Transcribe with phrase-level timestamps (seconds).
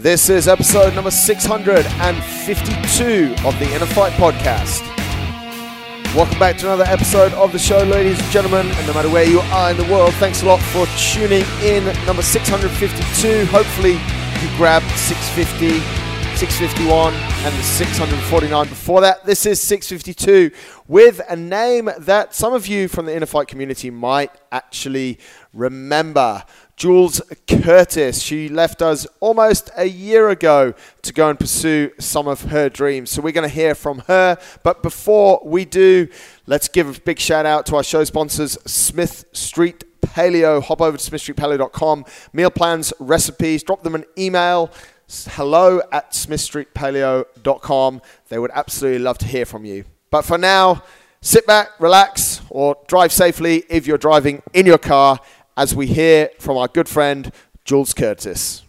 [0.00, 4.86] This is episode number 652 of the Inner Fight podcast.
[6.14, 8.68] Welcome back to another episode of the show, ladies and gentlemen.
[8.68, 11.86] And no matter where you are in the world, thanks a lot for tuning in.
[12.06, 13.46] Number 652.
[13.46, 15.80] Hopefully, you grabbed 650,
[16.36, 19.26] 651, and the 649 before that.
[19.26, 20.52] This is 652
[20.86, 25.18] with a name that some of you from the Inner Fight community might actually
[25.52, 26.44] remember.
[26.78, 28.22] Jules Curtis.
[28.22, 33.10] She left us almost a year ago to go and pursue some of her dreams.
[33.10, 34.38] So we're going to hear from her.
[34.62, 36.06] But before we do,
[36.46, 40.62] let's give a big shout out to our show sponsors, Smith Street Paleo.
[40.62, 42.04] Hop over to smithstreetpaleo.com.
[42.32, 44.70] Meal plans, recipes, drop them an email.
[45.30, 48.02] Hello at smithstreetpaleo.com.
[48.28, 49.84] They would absolutely love to hear from you.
[50.12, 50.84] But for now,
[51.22, 55.18] sit back, relax, or drive safely if you're driving in your car
[55.58, 57.32] as we hear from our good friend,
[57.64, 58.62] Jules Curtis.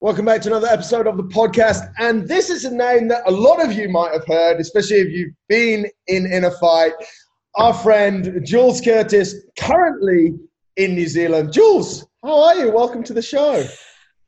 [0.00, 1.92] Welcome back to another episode of the podcast.
[2.00, 5.10] And this is a name that a lot of you might have heard, especially if
[5.10, 6.92] you've been in Inner Fight.
[7.54, 10.34] Our friend, Jules Curtis, currently
[10.74, 11.52] in New Zealand.
[11.52, 12.72] Jules, how are you?
[12.72, 13.64] Welcome to the show.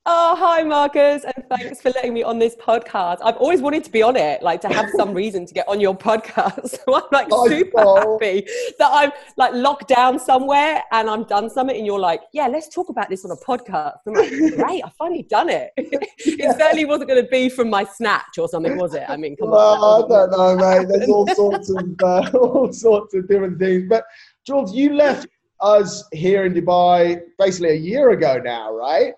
[0.05, 3.19] Oh, hi, Marcus, and thanks for letting me on this podcast.
[3.23, 5.81] I've always wanted to be on it, like to have some reason to get on
[5.81, 6.79] your podcast.
[6.85, 8.45] So I'm like oh, super happy
[8.79, 12.69] that I'm like locked down somewhere and I'm done something, and you're like, yeah, let's
[12.69, 13.99] talk about this on a podcast.
[14.09, 15.71] I'm like, great, I finally done it.
[15.77, 19.05] it certainly wasn't going to be from my snatch or something, was it?
[19.09, 20.05] I mean, come well, on.
[20.05, 20.89] I don't know, mate.
[20.89, 23.85] There's all sorts of uh, all sorts of different things.
[23.89, 24.05] But
[24.45, 25.29] Jules, you left
[25.61, 29.15] us here in Dubai basically a year ago now, right?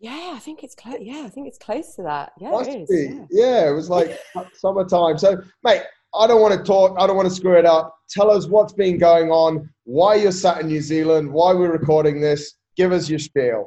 [0.00, 0.98] Yeah, I think it's close.
[1.00, 2.32] Yeah, I think it's close to that.
[2.38, 2.90] Yeah, Must it is.
[2.90, 3.24] Yeah.
[3.30, 4.18] yeah, it was like
[4.54, 5.18] summertime.
[5.18, 5.82] So, mate,
[6.14, 6.96] I don't want to talk.
[6.98, 7.96] I don't want to screw it up.
[8.08, 9.68] Tell us what's been going on.
[9.84, 11.32] Why you're sat in New Zealand?
[11.32, 12.54] Why we're recording this?
[12.76, 13.66] Give us your spiel.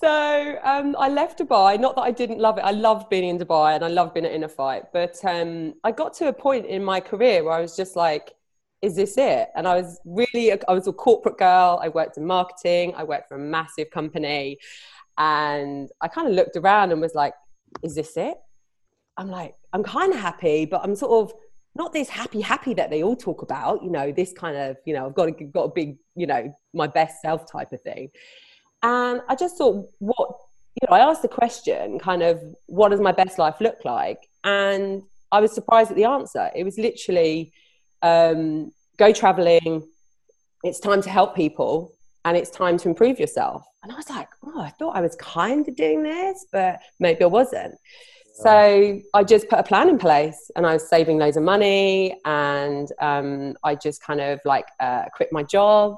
[0.00, 1.78] So um, I left Dubai.
[1.78, 2.62] Not that I didn't love it.
[2.62, 4.84] I loved being in Dubai and I loved being at Inner Fight.
[4.92, 8.34] But um, I got to a point in my career where I was just like,
[8.84, 9.48] is this it?
[9.56, 11.80] And I was really, I was a corporate girl.
[11.82, 12.94] I worked in marketing.
[12.94, 14.58] I worked for a massive company.
[15.16, 17.34] And I kind of looked around and was like,
[17.82, 18.36] is this it?
[19.16, 21.34] I'm like, I'm kind of happy, but I'm sort of
[21.76, 24.94] not this happy, happy that they all talk about, you know, this kind of, you
[24.94, 28.10] know, I've got a, got a big, you know, my best self type of thing.
[28.82, 30.28] And I just thought, what,
[30.80, 34.18] you know, I asked the question kind of, what does my best life look like?
[34.44, 35.02] And
[35.32, 36.50] I was surprised at the answer.
[36.54, 37.52] It was literally,
[38.04, 39.82] um, go traveling.
[40.62, 41.92] It's time to help people
[42.24, 43.66] and it's time to improve yourself.
[43.82, 47.24] And I was like, oh, I thought I was kind of doing this, but maybe
[47.24, 47.74] I wasn't.
[48.36, 52.16] So I just put a plan in place and I was saving loads of money
[52.24, 55.96] and um, I just kind of like uh, quit my job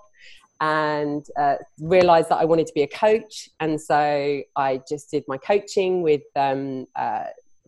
[0.60, 3.48] and uh, realized that I wanted to be a coach.
[3.60, 7.24] And so I just did my coaching with um, uh,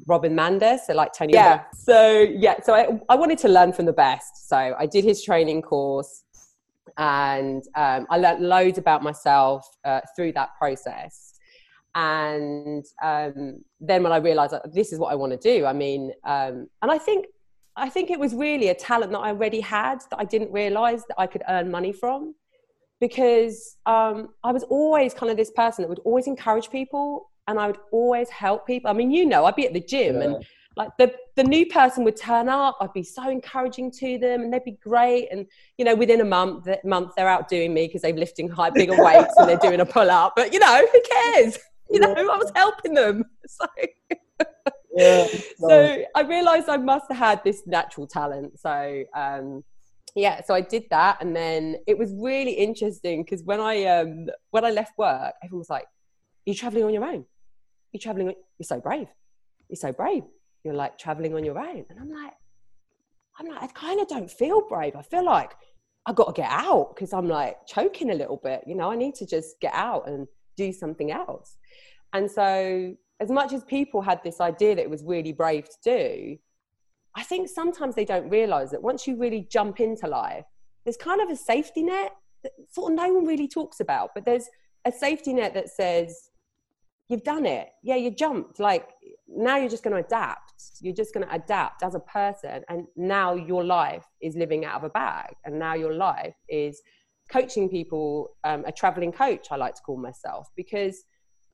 [0.07, 1.35] Robbins-Madanes, so like Tony.
[1.35, 1.65] Yeah.
[1.75, 4.49] So yeah, so I, I wanted to learn from the best.
[4.49, 6.25] So I did his training course,
[6.97, 11.35] and um, I learned loads about myself uh, through that process.
[11.95, 15.73] And um, then when I realised that this is what I want to do, I
[15.73, 17.27] mean, um, and I think
[17.77, 21.05] I think it was really a talent that I already had that I didn't realise
[21.09, 22.35] that I could earn money from
[23.01, 27.59] because um, I was always kind of this person that would always encourage people and
[27.59, 28.91] I would always help people.
[28.91, 30.25] I mean, you know, I'd be at the gym yeah.
[30.25, 30.47] and
[30.79, 32.79] like the the new person would turn up.
[32.81, 35.29] I'd be so encouraging to them, and they'd be great.
[35.33, 35.45] And
[35.77, 38.95] you know, within a month, that month they're outdoing me because they're lifting high, bigger
[39.05, 40.35] weights and they're doing a pull up.
[40.37, 41.59] But you know, who cares?
[41.91, 43.25] You know, I was helping them.
[43.49, 43.65] So.
[44.95, 45.27] yeah,
[45.59, 45.69] no.
[45.71, 48.61] so I realized I must have had this natural talent.
[48.61, 49.65] So um,
[50.15, 54.27] yeah, so I did that, and then it was really interesting because when I um,
[54.51, 55.87] when I left work, everyone was like,
[56.45, 57.25] "You're you traveling on your own?"
[57.93, 59.09] You're traveling, you're so brave.
[59.69, 60.25] You're so brave.
[60.65, 61.85] You're like traveling on your own.
[61.89, 62.33] And I'm like,
[63.39, 64.97] I'm like, I kind of don't feel brave.
[64.97, 65.53] I feel like
[66.07, 68.65] I got to get out because I'm like choking a little bit.
[68.67, 70.27] You know, I need to just get out and
[70.57, 71.57] do something else.
[72.13, 75.77] And so, as much as people had this idea that it was really brave to
[75.85, 76.39] do,
[77.17, 80.45] I think sometimes they don't realize that once you really jump into life,
[80.85, 82.13] there's kind of a safety net
[82.43, 84.49] that sort of no one really talks about, but there's
[84.85, 86.31] a safety net that says,
[87.09, 87.71] you've done it.
[87.83, 88.61] Yeah, you jumped.
[88.61, 88.89] Like
[89.29, 90.55] now you're just going to adapt.
[90.81, 92.63] You're just going to adapt as a person.
[92.69, 95.35] And now your life is living out of a bag.
[95.45, 96.81] And now your life is
[97.31, 101.05] coaching people, um, a traveling coach, I like to call myself, because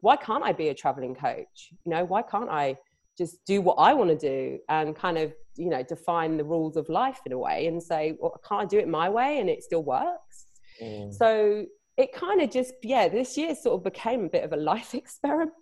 [0.01, 1.73] why can't I be a traveling coach?
[1.85, 2.77] You know, why can't I
[3.19, 6.77] just do what I want to do and kind of, you know, define the rules
[6.77, 9.39] of life in a way and say, well, I can't I do it my way
[9.41, 10.47] and it still works?
[10.83, 11.13] Mm.
[11.13, 11.65] So
[11.97, 14.95] it kind of just yeah this year sort of became a bit of a life
[15.03, 15.53] experiment.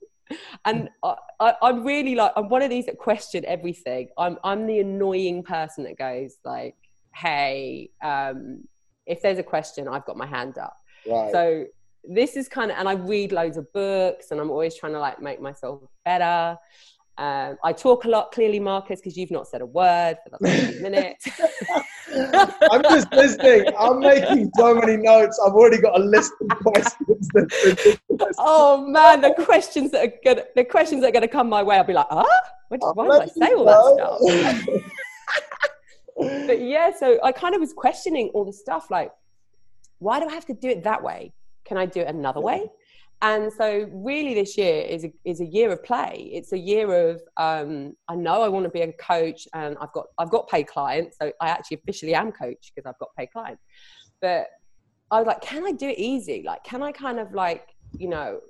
[0.64, 4.08] And I, I, i'm really like i'm one of these that question everything.
[4.16, 6.76] I'm i'm the annoying person that goes like
[7.14, 8.64] hey um
[9.04, 10.76] if there's a question i've got my hand up.
[11.06, 11.32] Right.
[11.32, 11.64] so
[12.04, 15.00] this is kind of and i read loads of books and i'm always trying to
[15.00, 16.56] like make myself better
[17.18, 20.48] um, I talk a lot, clearly, Marcus, because you've not said a word for the
[20.48, 21.16] last minute.
[22.70, 23.66] I'm just listening.
[23.78, 25.38] I'm making so many notes.
[25.44, 27.28] I've already got a list of questions.
[28.38, 31.62] oh man, the questions that are gonna, the questions that are going to come my
[31.62, 32.24] way, I'll be like, ah,
[32.68, 34.82] what, why did I say all that stuff?
[36.46, 39.12] but yeah, so I kind of was questioning all the stuff, like,
[39.98, 41.32] why do I have to do it that way?
[41.64, 42.70] Can I do it another way?
[43.22, 46.28] And so really this year is a, is a year of play.
[46.32, 49.92] It's a year of um, i know i want to be a coach and i've
[49.92, 53.30] got i've got paid clients so i actually officially am coach because i've got paid
[53.32, 53.62] clients.
[54.20, 54.48] But
[55.10, 56.42] i was like can i do it easy?
[56.44, 58.40] Like can i kind of like you know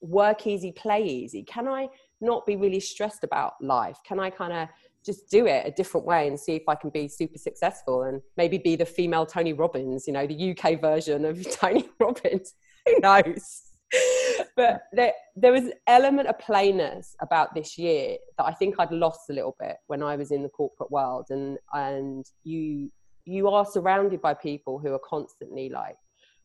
[0.00, 1.42] work easy play easy?
[1.42, 1.88] Can i
[2.20, 3.98] not be really stressed about life?
[4.06, 4.68] Can i kind of
[5.06, 8.20] just do it a different way and see if I can be super successful and
[8.36, 12.52] maybe be the female Tony Robbins, you know, the UK version of Tony Robbins.
[12.84, 13.67] Who knows?
[14.56, 18.90] but there, there was an element of plainness about this year that I think I'd
[18.90, 22.90] lost a little bit when I was in the corporate world, and and you
[23.24, 25.96] you are surrounded by people who are constantly like,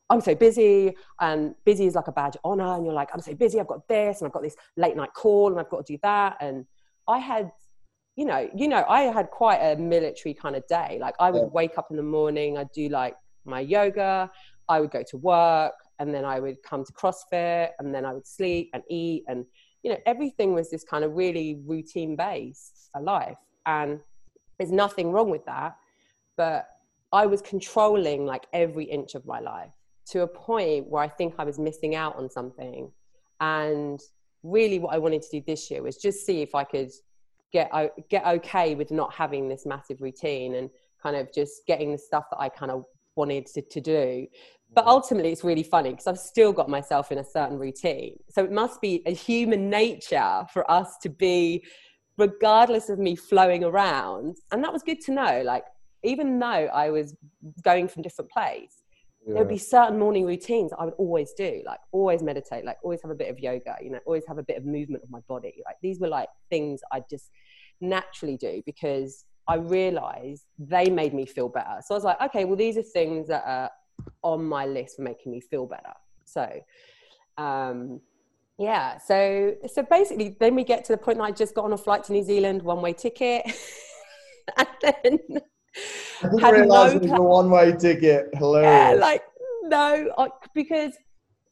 [0.10, 3.22] I'm so busy, and busy is like a badge of honor, and you're like, I'm
[3.22, 5.86] so busy, I've got this, and I've got this late night call, and I've got
[5.86, 6.66] to do that, and
[7.08, 7.52] I had.
[8.16, 11.00] You know, you know, I had quite a military kind of day.
[11.02, 14.30] Like I would wake up in the morning, I'd do like my yoga,
[14.70, 15.74] I would go to work,
[16.04, 19.46] and then I would come to CrossFit and then I would sleep and eat and
[19.84, 24.02] you know everything was this kind of really routine based uh, life and
[24.58, 25.78] there's nothing wrong with that
[26.36, 26.68] but
[27.14, 29.72] I was controlling like every inch of my life
[30.08, 32.92] to a point where I think I was missing out on something
[33.40, 34.02] and
[34.44, 36.92] really what I wanted to do this year was just see if I could
[37.54, 40.70] get uh, get okay with not having this massive routine and
[41.02, 42.84] kind of just getting the stuff that I kind of
[43.16, 44.28] wanted to, to do
[44.74, 48.44] but ultimately it's really funny because i've still got myself in a certain routine so
[48.44, 51.64] it must be a human nature for us to be
[52.18, 55.66] regardless of me flowing around and that was good to know like
[56.04, 57.16] even though i was
[57.64, 58.84] going from different place
[59.26, 59.34] yeah.
[59.34, 63.02] there would be certain morning routines i would always do like always meditate like always
[63.02, 65.20] have a bit of yoga you know always have a bit of movement of my
[65.28, 67.32] body like these were like things i just
[67.82, 71.82] naturally do because I realized they made me feel better.
[71.86, 73.70] So I was like, okay, well, these are things that are
[74.22, 75.94] on my list for making me feel better.
[76.26, 76.50] So,
[77.38, 78.02] um,
[78.58, 78.98] yeah.
[78.98, 81.78] So, so basically, then we get to the point that I just got on a
[81.78, 83.46] flight to New Zealand, one way ticket,
[84.58, 85.20] and then
[86.22, 88.30] I didn't realize no it was a one way ticket.
[88.34, 88.70] Hilarious.
[88.70, 89.24] Yeah, like
[89.64, 90.94] no, I, because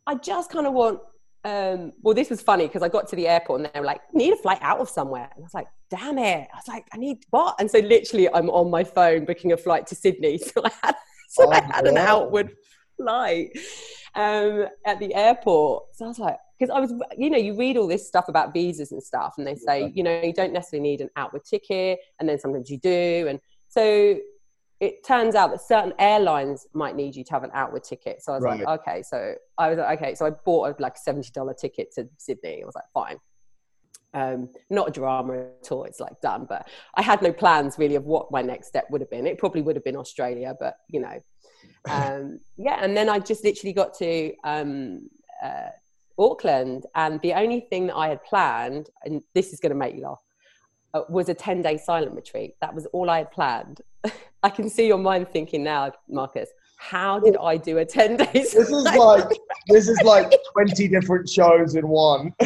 [0.08, 1.00] I just kind of want
[1.44, 4.02] um, well, this was funny because I got to the airport and they were like,
[4.14, 5.30] need a flight out of somewhere.
[5.34, 6.48] And I was like, damn it.
[6.54, 7.56] I was like, I need what?
[7.60, 10.40] And so literally I'm on my phone booking a flight to Sydney.
[10.54, 10.96] So I had,
[11.34, 12.56] so oh, I had an outward
[12.98, 13.58] flight
[14.16, 15.84] um, at the airport.
[15.94, 18.54] So I was like, because I was, you know, you read all this stuff about
[18.54, 19.90] visas and stuff, and they say, yeah.
[19.94, 23.28] you know, you don't necessarily need an outward ticket, and then sometimes you do.
[23.30, 24.20] And so
[24.80, 28.22] it turns out that certain airlines might need you to have an outward ticket.
[28.22, 28.60] So I was right.
[28.60, 29.04] like, okay.
[29.04, 30.16] So I was like, okay.
[30.16, 32.62] So I bought a like seventy dollar ticket to Sydney.
[32.62, 33.18] I was like, fine.
[34.14, 35.86] Um, not a drama at all.
[35.86, 36.46] It's like done.
[36.50, 39.26] But I had no plans really of what my next step would have been.
[39.26, 41.20] It probably would have been Australia, but you know,
[41.90, 42.80] um, yeah.
[42.82, 45.10] And then I just literally got to um,
[45.44, 45.70] uh,
[46.18, 49.96] Auckland, and the only thing that I had planned, and this is going to make
[49.96, 50.22] you laugh,
[50.94, 52.56] uh, was a 10 day silent retreat.
[52.62, 53.82] That was all I had planned.
[54.44, 56.50] I can see your mind thinking now, Marcus.
[56.78, 58.54] How did I do a 10 days?
[58.54, 59.30] This is like
[59.68, 62.34] this is like 20 different shows in one.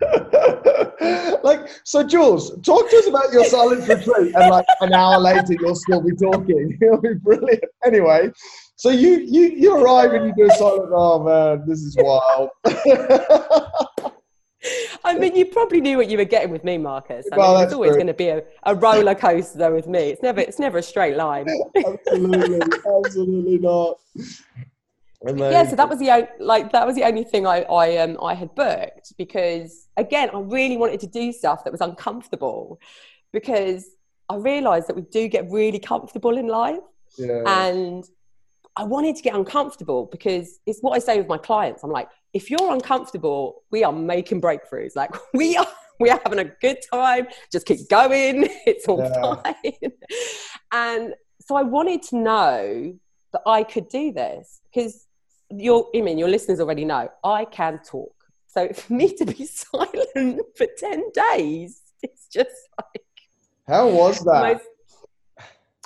[1.42, 5.54] like so Jules, talk to us about your silent retreat and like an hour later
[5.60, 6.76] you'll still be talking.
[6.82, 7.64] It'll be brilliant.
[7.84, 8.30] Anyway,
[8.76, 12.50] so you you you arrive and you do a silent oh man, this is wild.
[15.04, 17.26] I mean, you probably knew what you were getting with me, Marcus.
[17.32, 20.10] I well, mean, it's always going to be a, a roller coaster with me.
[20.10, 21.46] It's never, it's never a straight line.
[21.76, 23.98] absolutely, absolutely not.
[25.24, 28.34] Yeah, so that was the like that was the only thing I I um I
[28.34, 32.78] had booked because again I really wanted to do stuff that was uncomfortable
[33.32, 33.86] because
[34.28, 36.80] I realised that we do get really comfortable in life,
[37.16, 37.42] yeah.
[37.46, 38.04] and
[38.76, 41.82] I wanted to get uncomfortable because it's what I say with my clients.
[41.82, 44.94] I'm like, if you're uncomfortable, we are making breakthroughs.
[44.94, 45.66] Like we are
[45.98, 47.26] we are having a good time.
[47.50, 48.48] Just keep going.
[48.66, 49.36] It's all yeah.
[49.42, 49.92] fine.
[50.72, 52.94] And so I wanted to know
[53.32, 55.05] that I could do this because
[55.50, 58.12] your I mean your listeners already know I can talk.
[58.46, 63.02] So for me to be silent for 10 days, it's just like
[63.66, 64.42] How was that?
[64.42, 64.64] most,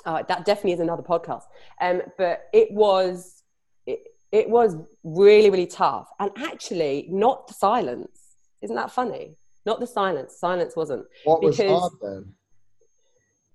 [0.05, 1.43] oh, that definitely is another podcast.
[1.79, 3.43] Um, but it was
[3.85, 3.99] it,
[4.31, 8.35] it was really really tough, and actually not the silence.
[8.61, 9.37] Isn't that funny?
[9.65, 10.37] Not the silence.
[10.37, 11.05] Silence wasn't.
[11.23, 12.33] what was hard then?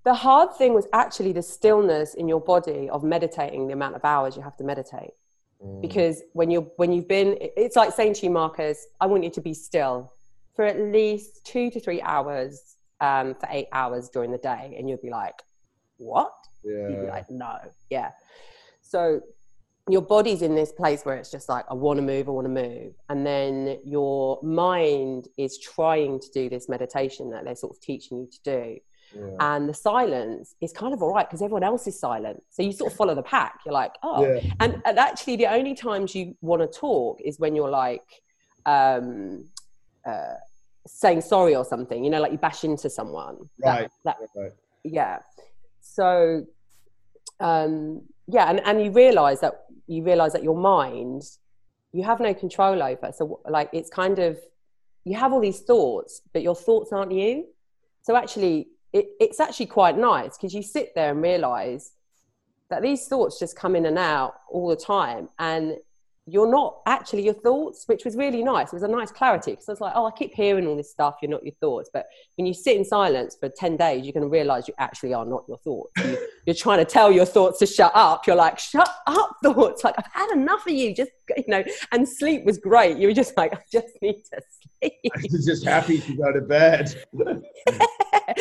[0.05, 4.05] The hard thing was actually the stillness in your body of meditating the amount of
[4.05, 5.11] hours you have to meditate.
[5.63, 5.83] Mm.
[5.83, 9.31] Because when you're when you've been, it's like saying to you, Marcus, I want you
[9.31, 10.13] to be still
[10.55, 14.89] for at least two to three hours um, for eight hours during the day, and
[14.89, 15.43] you'll be like,
[15.99, 16.33] "What?"
[16.91, 17.59] You'd be like, "No,
[17.91, 18.13] yeah."
[18.83, 19.21] So
[19.89, 22.47] your body's in this place where it's just like, "I want to move, I want
[22.47, 27.77] to move," and then your mind is trying to do this meditation that they're sort
[27.77, 28.79] of teaching you to do
[29.15, 29.37] yeah.
[29.41, 32.73] and the silence is kind of all right because everyone else is silent so you
[32.73, 34.41] sort of follow the pack you're like oh Yeah.
[34.61, 38.03] and, and actually the only times you want to talk is when you're like
[38.67, 39.45] um
[40.07, 40.35] uh
[40.87, 43.91] saying sorry or something you know like you bash into someone That- Right.
[44.05, 44.53] that, Right.
[44.85, 45.19] yeah
[45.81, 46.45] so
[47.41, 49.55] um yeah and, and you realize that
[49.87, 51.23] you realize that your mind
[51.93, 54.39] you have no control over so like it's kind of
[55.05, 57.47] you have all these thoughts but your thoughts aren't you
[58.03, 61.93] so actually it, it's actually quite nice because you sit there and realize
[62.71, 65.77] that these thoughts just come in and out all the time and
[66.29, 68.69] you're not actually your thoughts which was really nice.
[68.69, 70.91] It was a nice clarity because i was like oh i keep hearing all this
[70.91, 71.91] stuff you're not your thoughts.
[71.93, 75.15] But when you sit in silence for 10 days you're going to realize you actually
[75.15, 75.93] are not your thoughts.
[75.99, 78.27] You, you're trying to tell your thoughts to shut up.
[78.27, 79.85] You're like shut up thoughts.
[79.85, 80.95] Like i've had enough of you.
[80.95, 81.63] Just you know
[81.93, 82.97] and sleep was great.
[82.97, 84.41] You were just like i just need to
[84.81, 85.13] sleep.
[85.15, 86.93] I was just happy to go to bed.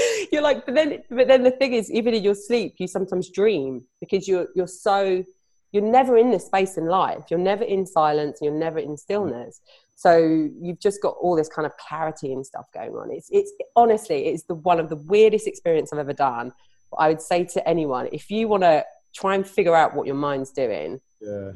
[0.31, 3.29] you're like, but then, but then the thing is, even in your sleep, you sometimes
[3.29, 5.23] dream because you're you're so
[5.71, 7.23] you're never in this space in life.
[7.29, 8.39] You're never in silence.
[8.41, 9.59] You're never in stillness.
[9.95, 10.17] So
[10.61, 13.11] you've just got all this kind of clarity and stuff going on.
[13.11, 16.51] It's it's honestly, it's the one of the weirdest experience I've ever done.
[16.91, 20.05] But I would say to anyone, if you want to try and figure out what
[20.05, 21.51] your mind's doing, Yeah.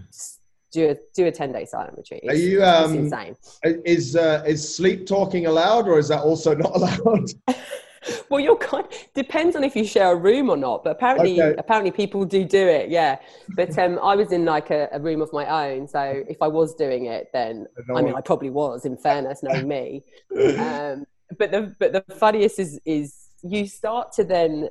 [0.71, 2.23] do a do a ten day silent retreat.
[2.27, 3.35] Are It's, you, it's um, insane.
[3.63, 7.25] Is uh, is sleep talking allowed, or is that also not allowed?
[8.29, 11.55] well you're kind depends on if you share a room or not but apparently Okay.
[11.57, 13.17] apparently people do do it yeah.
[13.55, 16.47] But um i was in like a, a room of my own so if i
[16.47, 20.03] was doing it then No i mean i probably was in fairness knowing me.
[20.59, 21.05] Um
[21.37, 23.07] but the but the funniest is is
[23.43, 24.69] you start to then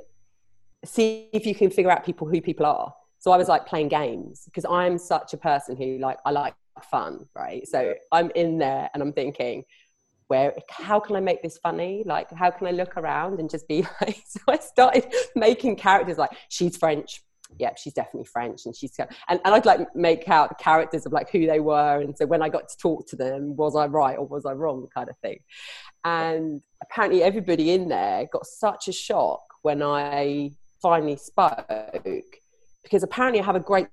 [0.85, 2.93] see if you can figure out people who people are.
[3.19, 6.55] So i was like playing games because i'm such a person who like i like
[6.91, 7.67] fun right?
[7.67, 9.65] So i'm in there and i'm thinking
[10.29, 12.03] where how can I make this funny?
[12.07, 16.19] Like how can I look around and just be like so I started making characters
[16.19, 17.23] like she's French.
[17.59, 21.31] Yep, she's definitely French and she's and, and I'd like make out characters of like
[21.31, 24.19] who they were and so when I got to talk to them, was I right
[24.19, 25.39] or was I wrong kind of thing.
[26.05, 32.37] And apparently everybody in there got such a shock when I finally spoke
[32.83, 33.89] because apparently I have a great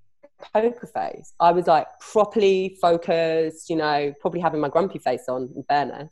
[0.54, 1.34] poker face.
[1.40, 6.12] I was like properly focused, you know, probably having my grumpy face on, in fairness.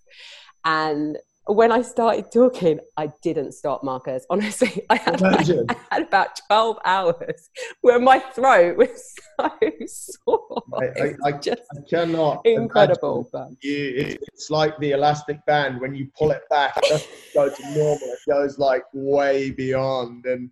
[0.65, 4.25] And when I started talking, I didn't stop, Marcus.
[4.29, 7.49] Honestly, I had, like, I had about 12 hours
[7.81, 9.49] where my throat was so
[9.85, 10.63] sore.
[10.73, 12.45] I- I- I- just I cannot.
[12.45, 13.29] incredible.
[13.61, 17.49] You, it's, it's like the elastic band when you pull it back, it doesn't go
[17.49, 17.97] to normal.
[18.07, 20.25] It goes like way beyond.
[20.25, 20.49] And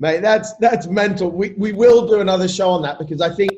[0.00, 1.30] mate, that's that's mental.
[1.30, 3.52] We we will do another show on that because I think,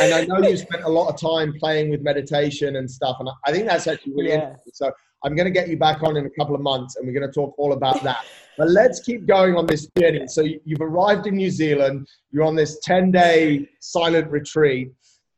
[0.00, 3.28] and I know you spent a lot of time playing with meditation and stuff, and
[3.46, 4.42] I- think that's actually really Yeah.
[4.50, 4.72] interesting.
[4.74, 4.92] So
[5.24, 7.26] I'm going to get you back on in a couple of months, and we're going
[7.26, 8.24] to talk all about that.
[8.58, 10.26] But let's keep going on this journey.
[10.28, 12.06] So you- you've arrived in New Zealand.
[12.32, 14.92] You're on this 10 day silent retreat.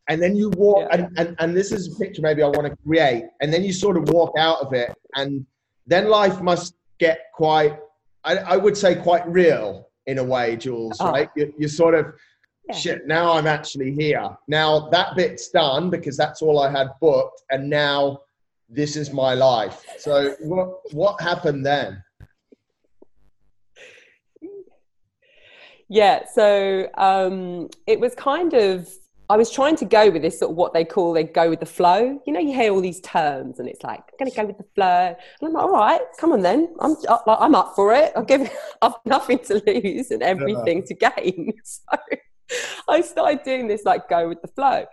[0.08, 0.96] And then you walk, Yeah.
[1.06, 3.24] and, and, and this is a picture maybe I want to create.
[3.40, 4.90] And then you sort of walk out of it.
[5.16, 5.46] And
[5.86, 7.78] then life must get quite,
[8.24, 11.10] I, I would say, quite real in a way, Jules, Oh.
[11.12, 11.30] right?
[11.36, 12.06] You, you sort of,
[12.68, 12.74] Yeah.
[12.76, 14.28] shit, now I'm actually here.
[14.48, 17.42] Now that bit's done because that's all I had booked.
[17.50, 18.20] And now
[18.68, 19.84] this is my life.
[19.98, 22.02] So what, what happened then?
[25.88, 28.88] Yeah, so um, it was kind of.
[29.30, 31.60] I was trying to go with this sort of what they call they go with
[31.60, 32.20] the flow.
[32.26, 34.58] You know, you hear all these terms, and it's like I'm going to go with
[34.58, 35.14] the flow.
[35.14, 35.16] And
[35.48, 36.74] I'm like, all right, come on then.
[36.80, 38.12] I'm up, like, I'm up for it.
[38.82, 41.52] I've nothing to lose and everything to gain.
[41.62, 42.58] So
[42.88, 44.84] I started doing this like go with the flow,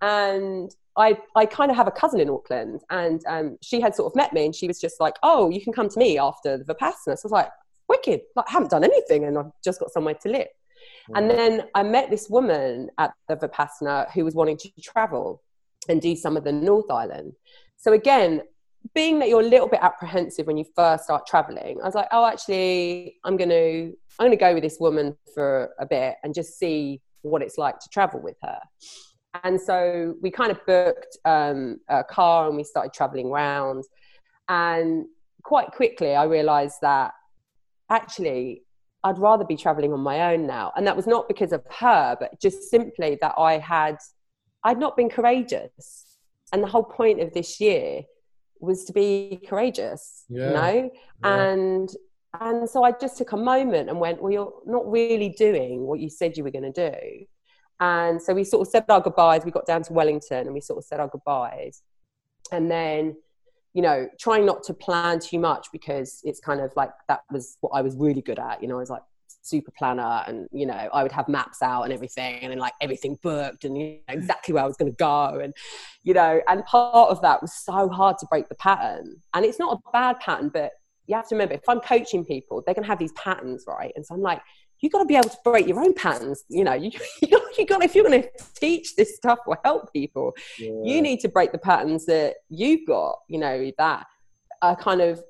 [0.00, 4.12] and I I kind of have a cousin in Auckland, and um, she had sort
[4.12, 6.56] of met me, and she was just like, oh, you can come to me after
[6.56, 7.18] the Vipassana.
[7.18, 7.48] So I was like,
[7.88, 8.20] wicked.
[8.36, 10.46] Like, I haven't done anything, and I've just got somewhere to live.
[11.14, 15.42] And then I met this woman at the Vipassana who was wanting to travel
[15.88, 17.32] and do some of the North Island.
[17.76, 18.42] So again,
[18.94, 22.08] being that you're a little bit apprehensive when you first start traveling, I was like,
[22.12, 26.16] oh, actually, I'm going to I'm going to go with this woman for a bit
[26.22, 28.58] and just see what it's like to travel with her.
[29.44, 33.84] And so we kind of booked um, a car and we started traveling around.
[34.48, 35.06] And
[35.42, 37.12] quite quickly, I realized that
[37.90, 38.62] actually
[39.02, 40.72] I'd rather be traveling on my own now.
[40.76, 43.96] And that was not because of her, but just simply that I had,
[44.64, 46.16] I'd not been courageous.
[46.52, 48.02] And the whole point of this year
[48.60, 50.48] was to be courageous, yeah.
[50.48, 50.90] you know?
[51.24, 51.42] Yeah.
[51.42, 51.90] And,
[52.40, 56.00] and so I just took a moment and went, well, you're not really doing what
[56.00, 57.26] you said you were going to do.
[57.80, 59.44] And so we sort of said our goodbyes.
[59.44, 61.82] We got down to Wellington and we sort of said our goodbyes.
[62.52, 63.16] And then
[63.74, 67.56] you know, trying not to plan too much because it's kind of like that was
[67.60, 68.60] what I was really good at.
[68.62, 69.02] You know, I was like
[69.42, 72.72] super planner and, you know, I would have maps out and everything and then like
[72.80, 74.18] everything booked and you know, mm.
[74.18, 75.40] exactly where I was going to go.
[75.42, 75.54] And,
[76.02, 79.16] you know, and part of that was so hard to break the pattern.
[79.34, 80.72] And it's not a bad pattern, but
[81.06, 83.92] you have to remember if I'm coaching people, they're going to have these patterns, right?
[83.96, 84.40] And so I'm like,
[84.80, 86.44] you got to be able to break your own patterns.
[86.48, 86.90] You know, you,
[87.22, 90.70] you, got, you got if you're going to teach this stuff or help people, yeah.
[90.84, 93.18] you need to break the patterns that you've got.
[93.28, 94.06] You know that
[94.62, 95.22] are kind of,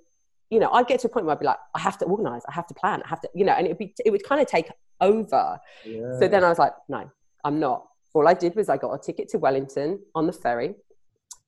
[0.51, 2.43] you know, I'd get to a point where I'd be like, I have to organize,
[2.49, 4.41] I have to plan, I have to, you know, and it'd be, it would kind
[4.41, 4.69] of take
[5.01, 5.59] over.
[5.85, 6.19] Yeah.
[6.19, 7.11] So then I was like, no,
[7.45, 7.87] I'm not.
[8.13, 10.75] All I did was I got a ticket to Wellington on the ferry,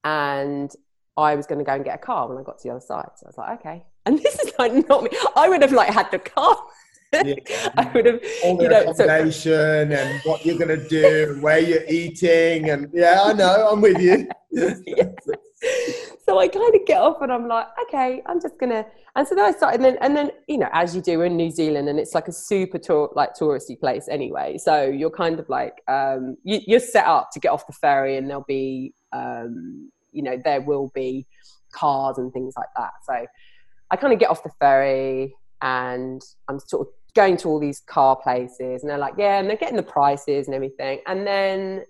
[0.05, 0.73] and
[1.17, 2.81] I was going to go and get a car when I got to the other
[2.81, 3.11] side.
[3.17, 3.85] So I was like, okay.
[4.07, 5.11] And this is like not me.
[5.37, 6.57] I would have like had the car
[7.13, 7.35] yeah.
[7.77, 11.39] I would have all the you know, accommodation so, and what you're going to do,
[11.41, 14.29] where you're eating, and yeah, I know, I'm with you.
[16.25, 18.87] So I kind of get off and I'm like, okay, I'm just gonna.
[19.17, 21.37] And so then I started, and then and then you know, as you do in
[21.37, 24.57] New Zealand, and it's like a super tour, like touristy place anyway.
[24.57, 28.17] So you're kind of like, um, you, you're set up to get off the ferry,
[28.17, 31.27] and there'll be, um, you know, there will be
[31.73, 32.93] cars and things like that.
[33.05, 33.27] So
[33.91, 37.81] I kind of get off the ferry and I'm sort of going to all these
[37.81, 41.01] car places and they're like, yeah, and they're getting the prices and everything.
[41.07, 41.85] And then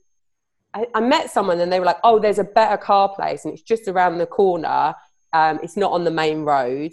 [0.74, 3.54] I, I met someone and they were like, oh, there's a better car place and
[3.54, 4.94] it's just around the corner.
[5.32, 6.92] Um, it's not on the main road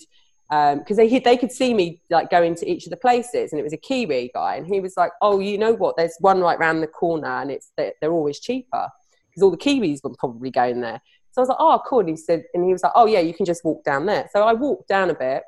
[0.49, 3.59] because um, they they could see me like going to each of the places, and
[3.59, 5.95] it was a Kiwi guy, and he was like, "Oh, you know what?
[5.95, 8.89] There's one right around the corner, and it's they're, they're always cheaper
[9.29, 10.99] because all the Kiwis were probably going there."
[11.31, 13.19] So I was like, "Oh, cool." And he said, and he was like, "Oh yeah,
[13.19, 15.43] you can just walk down there." So I walked down a bit,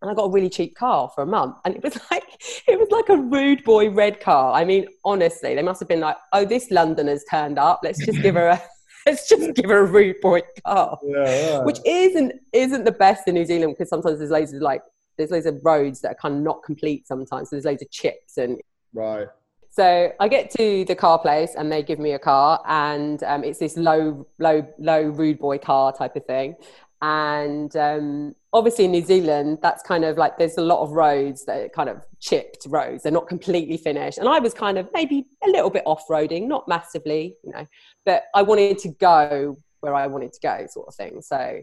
[0.00, 1.56] and I got a really cheap car for a month.
[1.64, 2.24] And it was like
[2.66, 4.52] it was like a rude boy red car.
[4.52, 7.80] I mean, honestly, they must have been like, oh, this Londoner's turned up.
[7.82, 8.62] Let's just give her a
[9.06, 10.98] let's just give her a rude boy car.
[11.06, 14.82] Yeah, Which isn't isn't the best in New Zealand because sometimes there's loads of like
[15.16, 17.50] there's loads of roads that are kind of not complete sometimes.
[17.50, 18.60] So there's loads of chips and
[18.92, 19.28] right.
[19.70, 23.44] So I get to the car place and they give me a car and um,
[23.44, 26.56] it's this low, low, low rude boy car type of thing
[27.00, 31.44] and um, obviously in New Zealand, that's kind of like there's a lot of roads
[31.44, 33.02] that are kind of chipped roads.
[33.02, 36.46] They're not completely finished, and I was kind of maybe a little bit off roading,
[36.46, 37.66] not massively, you know,
[38.04, 41.22] but I wanted to go where I wanted to go, sort of thing.
[41.22, 41.62] So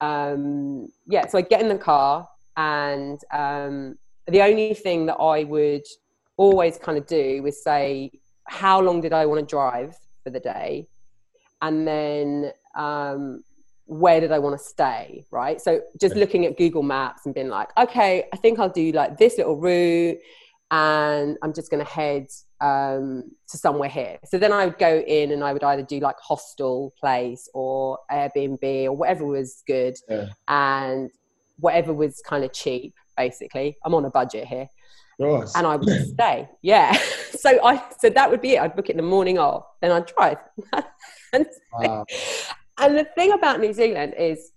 [0.00, 5.44] um, yeah, so I get in the car, and um, the only thing that I
[5.44, 5.84] would
[6.36, 8.10] always kind of do was say,
[8.44, 10.86] how long did I want to drive for the day,
[11.62, 13.42] and then um,
[13.90, 15.60] where did I want to stay, right?
[15.60, 19.18] So just looking at Google Maps and being like, okay, I think I'll do like
[19.18, 20.18] this little route,
[20.70, 22.28] and I'm just going to head
[22.60, 24.18] um, to somewhere here.
[24.24, 27.98] So then I would go in and I would either do like hostel place or
[28.12, 30.28] Airbnb or whatever was good, yeah.
[30.46, 31.10] and
[31.58, 32.94] whatever was kind of cheap.
[33.16, 34.68] Basically, I'm on a budget here.
[35.56, 36.48] And I would stay.
[36.62, 36.96] Yeah.
[37.40, 38.60] So I so that would be it.
[38.60, 40.36] I'd book it in the morning of, then I'd drive.
[41.32, 42.04] and, wow.
[42.80, 44.52] And the thing about New Zealand is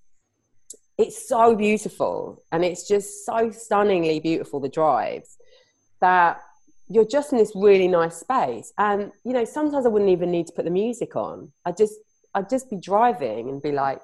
[0.97, 5.37] it's so beautiful and it's just so stunningly beautiful, the drives,
[5.99, 6.39] that
[6.87, 8.71] you're just in this really nice space.
[8.77, 11.51] And, you know, sometimes I wouldn't even need to put the music on.
[11.65, 11.95] I just,
[12.33, 14.01] I'd just be driving and be like,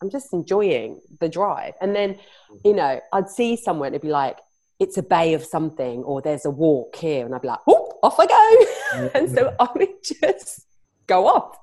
[0.00, 1.74] I'm just enjoying the drive.
[1.80, 2.18] And then,
[2.64, 2.76] you mm-hmm.
[2.76, 4.38] know, I'd see somewhere and it'd be like,
[4.80, 7.24] it's a bay of something or there's a walk here.
[7.26, 9.10] And I'd be like, oh, off I go.
[9.14, 9.62] and so mm-hmm.
[9.62, 10.66] I would just
[11.06, 11.58] go off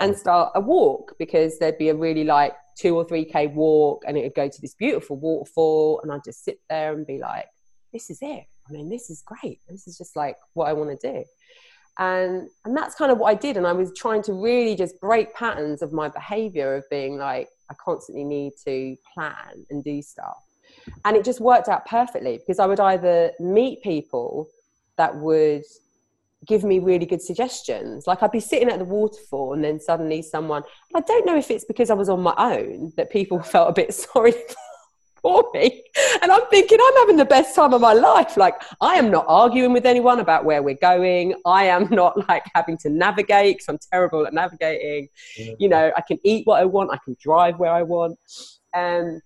[0.00, 4.02] and start a walk because there'd be a really like two or three k walk
[4.06, 7.18] and it would go to this beautiful waterfall and I'd just sit there and be
[7.18, 7.46] like
[7.92, 8.44] this is it.
[8.68, 9.60] I mean this is great.
[9.68, 11.24] This is just like what I want to do.
[11.98, 15.00] And and that's kind of what I did and I was trying to really just
[15.00, 20.02] break patterns of my behavior of being like I constantly need to plan and do
[20.02, 20.38] stuff.
[21.04, 24.48] And it just worked out perfectly because I would either meet people
[24.96, 25.64] that would
[26.46, 28.06] give me really good suggestions.
[28.06, 30.62] Like I'd be sitting at the waterfall and then suddenly someone,
[30.94, 33.72] I don't know if it's because I was on my own that people felt a
[33.72, 34.34] bit sorry
[35.22, 35.82] for me.
[36.22, 38.36] And I'm thinking, I'm having the best time of my life.
[38.36, 41.34] Like I am not arguing with anyone about where we're going.
[41.44, 45.08] I am not like having to navigate because I'm terrible at navigating.
[45.36, 45.52] Yeah.
[45.58, 46.90] You know, I can eat what I want.
[46.90, 48.18] I can drive where I want.
[48.74, 49.20] Um,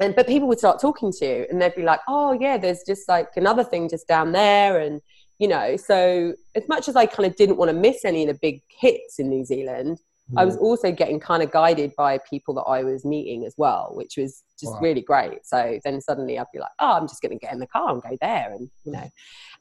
[0.00, 2.82] and but people would start talking to you and they'd be like, oh yeah, there's
[2.84, 5.00] just like another thing just down there and
[5.38, 8.28] you know so as much as i kind of didn't want to miss any of
[8.28, 9.98] the big hits in new zealand
[10.32, 10.40] mm.
[10.40, 13.90] i was also getting kind of guided by people that i was meeting as well
[13.94, 14.80] which was just wow.
[14.80, 17.58] really great so then suddenly i'd be like oh i'm just going to get in
[17.58, 19.10] the car and go there and you know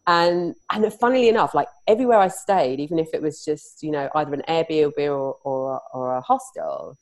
[0.07, 4.09] and and funnily enough like everywhere i stayed even if it was just you know
[4.15, 6.97] either an airbnb or or, or a hostel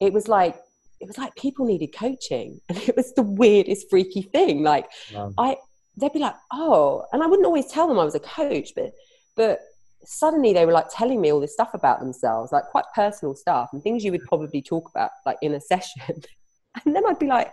[0.00, 0.56] it was like
[1.00, 5.32] it was like people needed coaching and it was the weirdest freaky thing like wow.
[5.38, 5.56] i
[6.00, 8.92] they'd be like, oh, and I wouldn't always tell them I was a coach, but
[9.36, 9.60] but
[10.04, 13.70] suddenly they were like telling me all this stuff about themselves, like quite personal stuff
[13.72, 16.22] and things you would probably talk about like in a session.
[16.84, 17.52] and then I'd be like,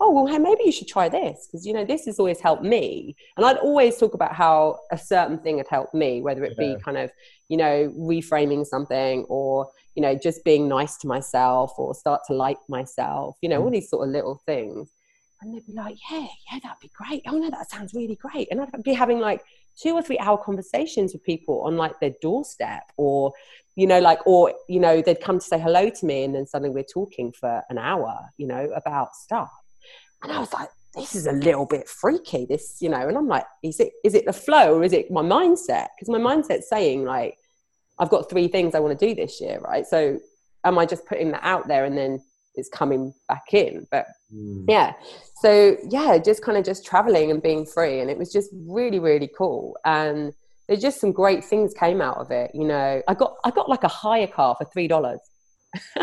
[0.00, 2.62] oh well hey maybe you should try this because you know this has always helped
[2.62, 6.56] me and i'd always talk about how a certain thing had helped me whether it
[6.56, 7.10] be kind of
[7.48, 12.32] you know reframing something or you know just being nice to myself or start to
[12.32, 13.64] like myself you know mm.
[13.64, 14.90] all these sort of little things
[15.40, 17.22] and they'd be like, yeah, yeah, that'd be great.
[17.26, 18.48] Oh no, that sounds really great.
[18.50, 19.42] And I'd be having like
[19.80, 23.32] two or three hour conversations with people on like their doorstep or,
[23.76, 26.46] you know, like, or, you know, they'd come to say hello to me and then
[26.46, 29.50] suddenly we're talking for an hour, you know, about stuff.
[30.22, 33.28] And I was like, this is a little bit freaky, this, you know, and I'm
[33.28, 35.88] like, is it, is it the flow or is it my mindset?
[35.96, 37.36] Because my mindset's saying like,
[37.98, 39.86] I've got three things I want to do this year, right?
[39.86, 40.18] So
[40.64, 42.22] am I just putting that out there and then
[42.54, 43.86] it's coming back in?
[43.90, 44.64] But mm.
[44.68, 44.94] yeah,
[45.40, 48.98] so yeah just kind of just traveling and being free and it was just really
[48.98, 49.76] really cool.
[49.84, 50.32] And
[50.68, 53.02] there's just some great things came out of it you know.
[53.08, 55.20] I got i got like a hire car for three dollars.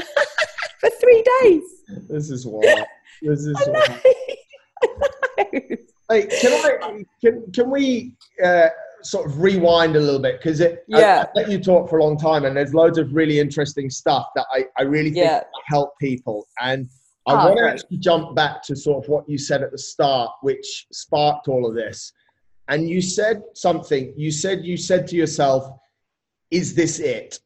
[0.80, 1.64] For three days.
[2.08, 2.86] This is wild.
[3.24, 4.00] This is wild.
[6.10, 8.68] hey can i can can we uh,
[9.04, 12.00] sort of rewind a little bit because it yeah I, I, let you talk for
[12.00, 15.26] a long time and there's loads of really interesting stuff that i i really think
[15.26, 15.44] yeah.
[15.68, 16.90] help people and
[17.28, 19.78] I oh, want to actually jump back to sort of what you said at the
[19.78, 22.14] start, which sparked all of this.
[22.70, 24.14] And you said something.
[24.16, 25.70] You said you said to yourself,
[26.52, 27.40] "Is this it?"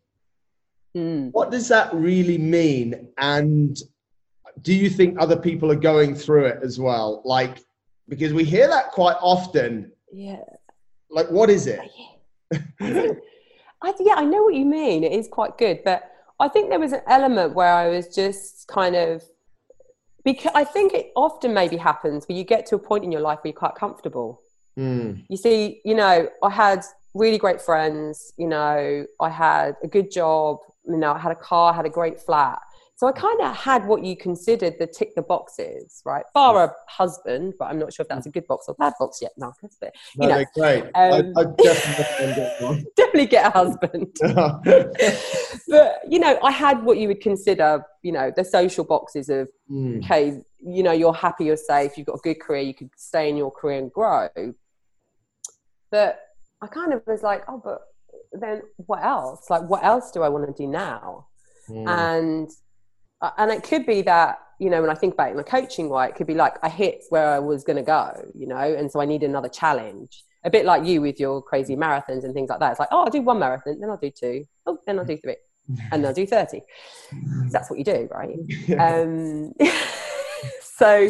[0.95, 1.31] Mm.
[1.31, 3.09] What does that really mean?
[3.17, 3.77] And
[4.61, 7.21] do you think other people are going through it as well?
[7.25, 7.59] Like,
[8.07, 9.91] because we hear that quite often.
[10.11, 10.43] Yeah.
[11.11, 11.79] Like, what is it?
[12.79, 13.17] I think,
[13.81, 15.03] I, yeah, I know what you mean.
[15.03, 16.03] It is quite good, but
[16.39, 19.23] I think there was an element where I was just kind of
[20.23, 23.21] because I think it often maybe happens where you get to a point in your
[23.21, 24.41] life where you're quite comfortable.
[24.77, 25.25] Mm.
[25.29, 30.11] You see, you know, I had really great friends, you know, I had a good
[30.11, 32.59] job, you know, I had a car, I had a great flat.
[33.01, 36.23] So I kind of had what you considered the tick the boxes, right?
[36.35, 39.23] Bar a husband, but I'm not sure if that's a good box or bad box
[39.23, 39.75] yet, Marcus.
[39.81, 40.83] But you no, know, great.
[40.93, 44.15] Um, I, I definitely, definitely get a husband.
[45.67, 49.49] but you know, I had what you would consider, you know, the social boxes of
[49.67, 49.97] mm.
[50.05, 53.29] okay, you know, you're happy, you're safe, you've got a good career, you could stay
[53.29, 54.29] in your career and grow.
[55.89, 56.19] But
[56.61, 57.81] I kind of was like, oh, but
[58.31, 59.49] then what else?
[59.49, 61.25] Like, what else do I want to do now?
[61.67, 61.87] Mm.
[61.87, 62.51] And
[63.21, 65.43] uh, and it could be that you know when i think about it in the
[65.43, 68.47] coaching way it could be like i hit where i was going to go you
[68.47, 70.23] know and so i need another challenge.
[70.43, 72.71] A bit like you with your crazy marathons and things like that.
[72.71, 74.45] It's like oh i'll do one marathon then i'll do two.
[74.65, 75.35] Oh then i'll do three.
[75.91, 76.61] And then i'll do 30
[77.51, 78.35] that's what you do right?
[78.79, 79.53] Um,
[80.61, 81.09] so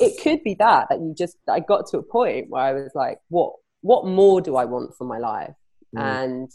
[0.00, 2.92] it could be that that you just i got to a point where i was
[2.94, 5.54] like what what more do i want for my life?
[5.94, 6.00] Mm.
[6.22, 6.50] and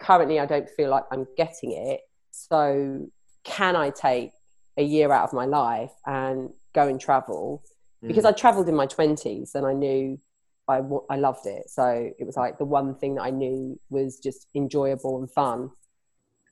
[0.00, 2.00] currently i don't feel like i'm getting it.
[2.30, 3.08] So
[3.44, 4.30] can i take
[4.78, 7.62] a year out of my life and go and travel
[8.02, 8.08] mm.
[8.08, 10.18] because I traveled in my 20s and I knew
[10.68, 11.68] I, I loved it.
[11.68, 15.70] So it was like the one thing that I knew was just enjoyable and fun.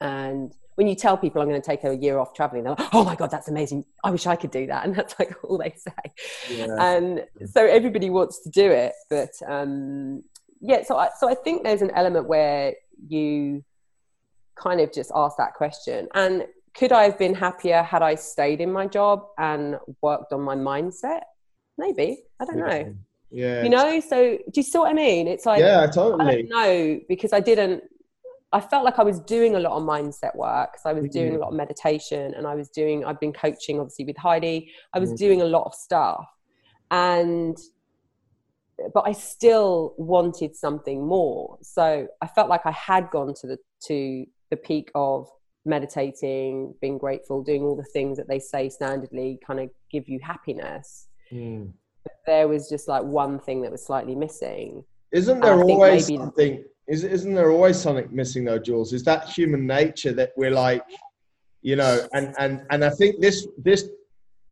[0.00, 2.88] And when you tell people I'm going to take a year off traveling, they're like,
[2.92, 3.84] oh my God, that's amazing.
[4.02, 4.84] I wish I could do that.
[4.86, 6.12] And that's like all they say.
[6.50, 6.76] Yeah.
[6.78, 8.92] And so everybody wants to do it.
[9.08, 10.22] But um,
[10.60, 12.74] yeah, so I, so I think there's an element where
[13.08, 13.64] you
[14.56, 16.08] kind of just ask that question.
[16.14, 20.42] And could I have been happier had I stayed in my job and worked on
[20.42, 21.22] my mindset?
[21.78, 22.22] Maybe.
[22.40, 22.94] I don't know.
[23.30, 23.62] Yeah.
[23.62, 25.26] You know, so do you see what I mean?
[25.26, 26.24] It's like Yeah, totally.
[26.24, 27.82] I don't know because I didn't
[28.52, 30.78] I felt like I was doing a lot of mindset work.
[30.80, 31.36] So I was doing mm-hmm.
[31.36, 34.70] a lot of meditation and I was doing I've been coaching obviously with Heidi.
[34.92, 35.16] I was mm-hmm.
[35.16, 36.26] doing a lot of stuff.
[36.90, 37.56] And
[38.94, 41.58] but I still wanted something more.
[41.62, 45.28] So I felt like I had gone to the to the peak of
[45.66, 50.18] meditating, being grateful, doing all the things that they say standardly kind of give you
[50.22, 51.08] happiness.
[51.32, 51.72] Mm.
[52.26, 54.84] There was just like one thing that was slightly missing.
[55.12, 56.64] Isn't there always maybe, something?
[56.88, 58.92] Is, isn't there always something missing though, Jules?
[58.92, 60.84] Is that human nature that we're like,
[61.62, 63.88] you know, and and and I think this this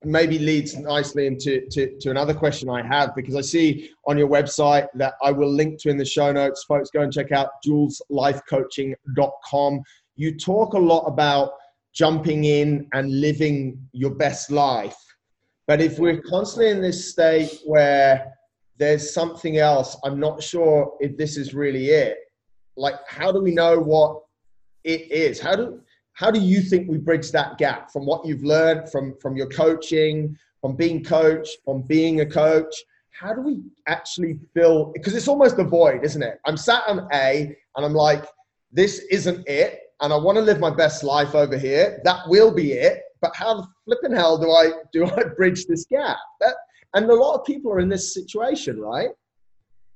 [0.05, 4.29] maybe leads nicely into to, to another question I have because I see on your
[4.29, 6.65] website that I will link to in the show notes.
[6.65, 9.83] Folks, go and check out juleslifecoaching.com.
[10.17, 11.53] You talk a lot about
[11.93, 14.97] jumping in and living your best life.
[15.67, 18.35] But if we're constantly in this state where
[18.77, 22.19] there's something else, I'm not sure if this is really it.
[22.77, 24.23] Like, how do we know what
[24.83, 25.41] it is?
[25.41, 25.81] How do
[26.15, 29.49] how do you think we bridge that gap from what you've learned from from your
[29.49, 32.75] coaching from being coached from being a coach
[33.11, 37.07] how do we actually fill because it's almost a void isn't it i'm sat on
[37.13, 38.25] a and i'm like
[38.73, 42.53] this isn't it and i want to live my best life over here that will
[42.53, 46.55] be it but how the flipping hell do i do i bridge this gap that,
[46.95, 49.11] and a lot of people are in this situation right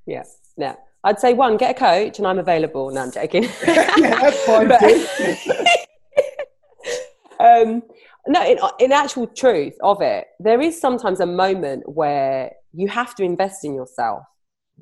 [0.06, 0.24] yeah
[0.56, 2.90] yeah I'd say one, get a coach, and I'm available.
[2.90, 3.44] No, I'm joking.
[3.66, 4.68] yeah, that's fine.
[4.68, 4.82] but,
[7.40, 7.82] um,
[8.26, 13.14] no, in, in actual truth of it, there is sometimes a moment where you have
[13.14, 14.24] to invest in yourself.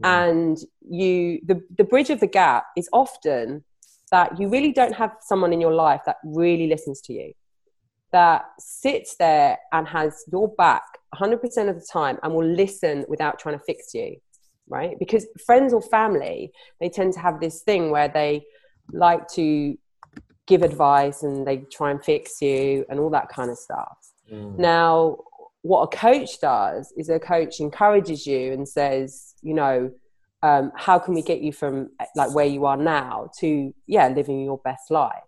[0.00, 0.28] Mm.
[0.28, 0.58] And
[0.88, 3.64] you, the, the bridge of the gap is often
[4.10, 7.32] that you really don't have someone in your life that really listens to you,
[8.12, 10.82] that sits there and has your back
[11.14, 14.16] 100% of the time and will listen without trying to fix you,
[14.68, 14.98] right?
[14.98, 18.44] Because friends or family, they tend to have this thing where they
[18.92, 19.76] like to
[20.46, 23.98] give advice and they try and fix you and all that kind of stuff.
[24.32, 24.58] Mm.
[24.58, 25.18] Now,
[25.62, 29.90] what a coach does is a coach encourages you and says, you know,
[30.46, 34.44] um, how can we get you from like where you are now to yeah, living
[34.44, 35.24] your best life?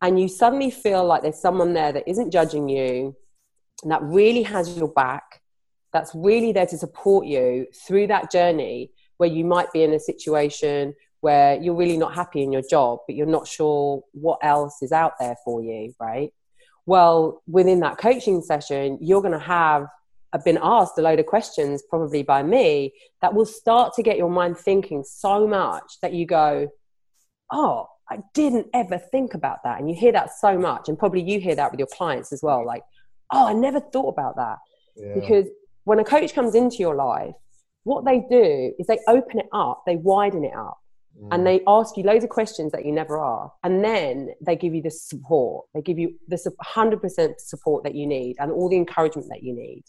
[0.00, 3.16] And you suddenly feel like there's someone there that isn't judging you,
[3.82, 5.42] and that really has your back,
[5.92, 9.98] that's really there to support you through that journey where you might be in a
[9.98, 14.82] situation where you're really not happy in your job, but you're not sure what else
[14.82, 16.32] is out there for you, right?
[16.86, 19.86] Well, within that coaching session, you're going to have
[20.34, 22.92] I've been asked a load of questions, probably by me,
[23.22, 26.68] that will start to get your mind thinking so much that you go,
[27.52, 29.78] Oh, I didn't ever think about that.
[29.78, 30.88] And you hear that so much.
[30.88, 32.66] And probably you hear that with your clients as well.
[32.66, 32.82] Like,
[33.32, 34.58] Oh, I never thought about that.
[34.96, 35.14] Yeah.
[35.14, 35.46] Because
[35.84, 37.34] when a coach comes into your life,
[37.84, 40.78] what they do is they open it up, they widen it up
[41.30, 41.44] and mm.
[41.44, 44.82] they ask you loads of questions that you never ask and then they give you
[44.82, 46.36] the support they give you the
[46.74, 49.84] 100% support that you need and all the encouragement that you need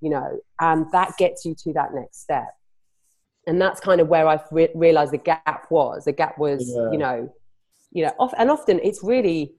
[0.00, 2.48] you know and that gets you to that next step
[3.46, 6.90] and that's kind of where i re- realized the gap was the gap was yeah.
[6.92, 7.32] you know
[7.92, 9.52] you know off, and often it's really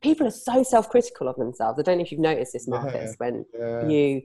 [0.00, 3.14] people are so self-critical of themselves i don't know if you've noticed this marcus yeah.
[3.18, 3.88] when yeah.
[3.88, 4.22] you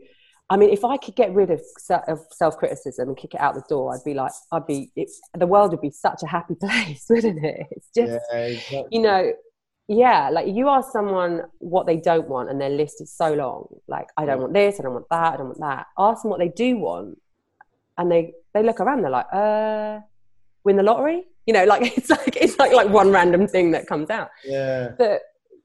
[0.49, 1.61] I mean, if I could get rid of,
[2.07, 5.09] of self criticism and kick it out the door, I'd be like, I'd be, it,
[5.33, 7.67] the world would be such a happy place, wouldn't it?
[7.71, 8.85] It's just, exactly.
[8.91, 9.33] you know,
[9.87, 13.67] yeah, like you ask someone what they don't want and their list is so long.
[13.87, 15.87] Like, I don't want this, I don't want that, I don't want that.
[15.97, 17.19] Ask them what they do want,
[17.97, 19.01] and they they look around.
[19.01, 19.99] They're like, uh,
[20.63, 21.25] win the lottery.
[21.45, 24.29] You know, like it's like it's like like one random thing that comes out.
[24.45, 24.91] Yeah.
[24.97, 25.21] But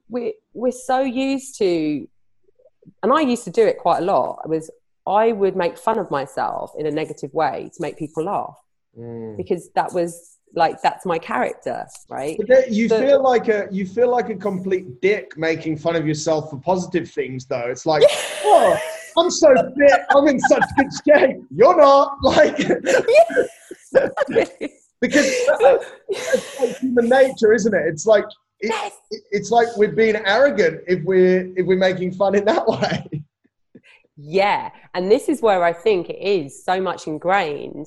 [0.08, 2.08] we we're so used to
[3.02, 4.40] and I used to do it quite a lot.
[4.44, 4.70] I was
[5.06, 8.58] I would make fun of myself in a negative way to make people laugh
[8.98, 9.36] mm.
[9.36, 12.38] because that was like that's my character, right?
[12.46, 16.06] But you so, feel like a you feel like a complete dick making fun of
[16.06, 17.66] yourself for positive things, though.
[17.68, 18.02] It's like,
[18.44, 18.76] oh,
[19.16, 21.36] I'm so fit, I'm in such good shape.
[21.50, 22.56] You're not like.
[25.00, 27.82] because it's like human nature, isn't it?
[27.86, 28.24] It's like
[28.60, 28.92] it, yes.
[29.30, 33.24] it's like we're being arrogant if we're if we're making fun in that way.
[34.16, 37.86] Yeah, and this is where I think it is so much ingrained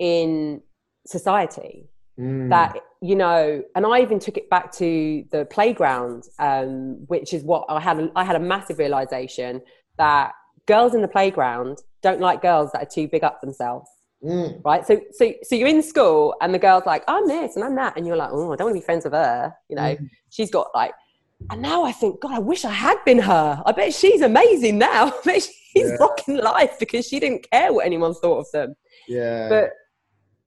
[0.00, 0.60] in
[1.06, 2.48] society mm.
[2.50, 7.44] that you know, and I even took it back to the playground, um, which is
[7.44, 8.10] what I had.
[8.16, 9.62] I had a massive realization
[9.98, 10.32] that
[10.66, 13.88] girls in the playground don't like girls that are too big up themselves.
[14.22, 14.64] Mm.
[14.64, 14.86] Right.
[14.86, 17.96] So, so, so you're in school and the girl's like, I'm this and I'm that.
[17.96, 19.54] And you're like, oh, I don't want to be friends with her.
[19.68, 20.10] You know, mm.
[20.30, 20.92] she's got like,
[21.50, 23.62] and now I think, God, I wish I had been her.
[23.64, 25.06] I bet she's amazing now.
[25.18, 25.96] I bet she's yeah.
[26.00, 28.74] rocking life because she didn't care what anyone thought of them.
[29.06, 29.48] Yeah.
[29.48, 29.70] But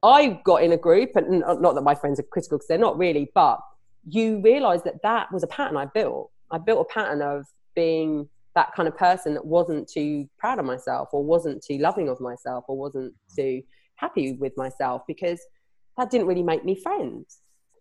[0.03, 2.97] I got in a group, and not that my friends are critical because they're not
[2.97, 3.59] really, but
[4.07, 6.31] you realize that that was a pattern I built.
[6.49, 10.65] I built a pattern of being that kind of person that wasn't too proud of
[10.65, 13.61] myself or wasn't too loving of myself or wasn't too
[13.95, 15.39] happy with myself because
[15.97, 17.39] that didn't really make me friends.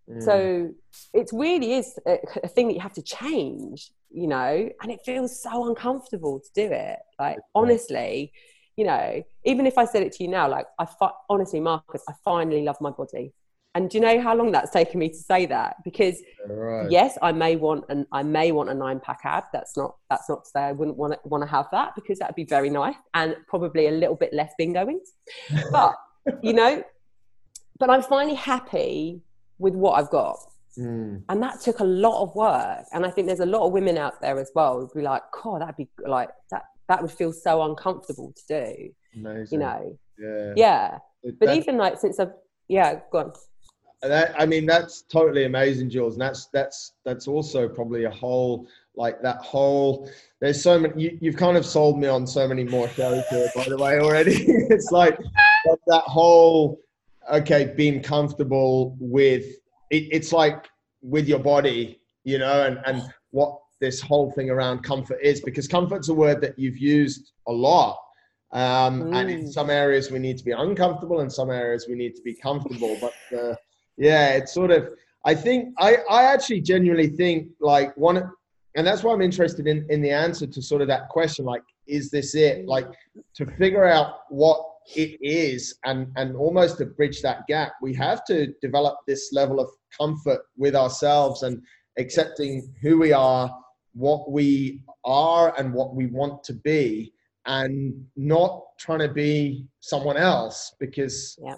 [0.08, 0.22] Mm.
[0.22, 0.74] So
[1.12, 5.00] it really is a, a, thing that you have to change, you know, and it
[5.04, 6.98] feels so uncomfortable to do it.
[7.18, 8.32] Like, honestly,
[8.80, 12.02] you know, even if I said it to you now, like, I fi- honestly, Marcus,
[12.08, 13.34] I finally love my body.
[13.74, 15.76] And do you know how long that's taken me to say that?
[15.84, 16.16] Because
[16.48, 16.90] right.
[16.90, 19.44] yes, I may want an I may want a nine pack ab.
[19.52, 22.18] That's not that's not to say I wouldn't want to want to have that because
[22.18, 24.98] that'd be very nice and probably a little bit less bingoing.
[25.70, 25.94] But
[26.42, 26.82] you know,
[27.78, 29.20] but I'm finally happy
[29.58, 30.38] with what I've got.
[30.78, 31.22] Mm.
[31.28, 32.86] And that took a lot of work.
[32.92, 35.22] And I think there's a lot of women out there as well who'd be like,
[35.42, 38.90] God, that'd be like that that would feel so uncomfortable to do.
[39.14, 39.60] Amazing.
[39.60, 39.98] You know?
[40.18, 40.52] Yeah.
[40.56, 40.98] Yeah.
[41.38, 42.32] but even like since I've
[42.66, 43.32] yeah, go on.
[44.02, 46.14] That, I mean, that's totally amazing, Jules.
[46.14, 51.18] And that's that's that's also probably a whole like that whole there's so many you,
[51.20, 54.34] you've kind of sold me on so many more shows here by the way already
[54.68, 55.16] it's like
[55.86, 56.80] that whole
[57.32, 59.44] okay being comfortable with
[59.90, 60.68] it, it's like
[61.02, 65.66] with your body you know and and what this whole thing around comfort is because
[65.66, 67.98] comfort's a word that you've used a lot
[68.52, 69.16] um, mm.
[69.16, 69.52] and in mm.
[69.52, 72.96] some areas we need to be uncomfortable in some areas we need to be comfortable
[73.00, 73.54] but uh,
[73.96, 74.90] yeah it's sort of
[75.24, 78.30] i think i i actually genuinely think like one
[78.76, 81.62] and that's why i'm interested in in the answer to sort of that question like
[81.86, 82.86] is this it like
[83.34, 84.64] to figure out what
[84.96, 89.60] it is and and almost to bridge that gap we have to develop this level
[89.60, 91.62] of comfort with ourselves and
[91.98, 93.54] accepting who we are
[93.94, 97.12] what we are and what we want to be
[97.46, 101.56] and not trying to be someone else because yeah.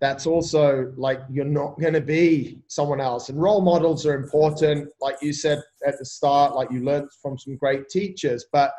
[0.00, 4.88] that's also like you're not going to be someone else and role models are important
[5.00, 8.72] like you said at the start like you learned from some great teachers but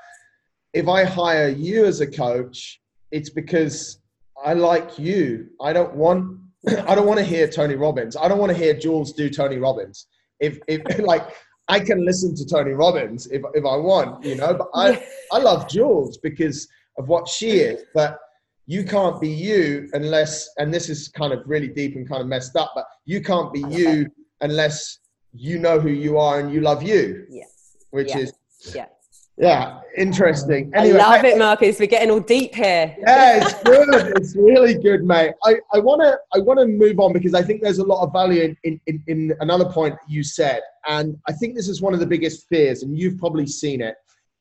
[0.74, 2.80] if i hire you as a coach
[3.12, 4.00] it's because
[4.44, 5.48] I like you.
[5.62, 8.16] I don't want I don't want to hear Tony Robbins.
[8.16, 10.08] I don't want to hear Jules do Tony Robbins.
[10.40, 11.34] If if like
[11.68, 15.40] I can listen to Tony Robbins if if I want, you know, but I I
[15.40, 18.20] love Jules because of what she is, but
[18.68, 22.28] you can't be you unless and this is kind of really deep and kind of
[22.28, 24.08] messed up, but you can't be you
[24.42, 25.00] unless
[25.34, 27.26] you know who you are and you love you.
[27.30, 27.78] Yes.
[27.92, 28.34] Which is
[28.74, 28.88] yeah
[29.38, 30.72] yeah, interesting.
[30.74, 31.80] Anyway, I love it, Marcus.
[31.80, 32.96] We're getting all deep here.
[33.00, 33.90] Yeah, it's good.
[34.16, 35.34] it's really good, mate.
[35.44, 38.44] I, I wanna I wanna move on because I think there's a lot of value
[38.44, 40.62] in, in, in, in another point you said.
[40.88, 43.96] And I think this is one of the biggest fears, and you've probably seen it,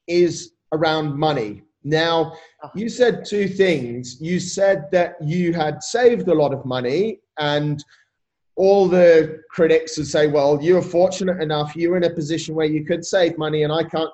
[0.07, 1.62] is around money.
[1.83, 2.70] Now, oh.
[2.74, 4.20] you said two things.
[4.20, 7.85] You said that you had saved a lot of money and
[8.57, 12.54] all the critics would say, well, you were fortunate enough, you were in a position
[12.54, 14.11] where you could save money, and I can't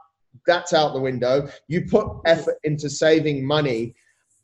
[0.47, 1.49] that's out the window.
[1.69, 3.95] You put effort into saving money,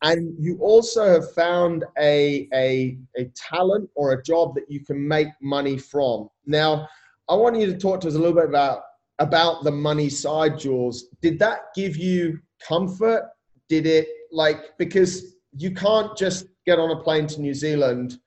[0.02, 5.06] and you also have found a, a, a talent or a job that you can
[5.06, 6.28] make money from.
[6.46, 6.88] Now,
[7.28, 8.82] I want you to talk to us a little bit about
[9.18, 11.06] about the money side, Jules.
[11.22, 13.30] Did that give you comfort?
[13.68, 18.18] Did it like because you can't just get on a plane to New Zealand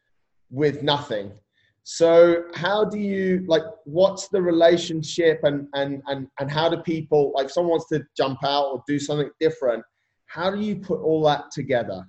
[0.49, 1.31] with nothing.
[1.91, 7.31] So how do you like what's the relationship and and and and how do people
[7.33, 9.83] like if someone wants to jump out or do something different,
[10.27, 12.07] how do you put all that together?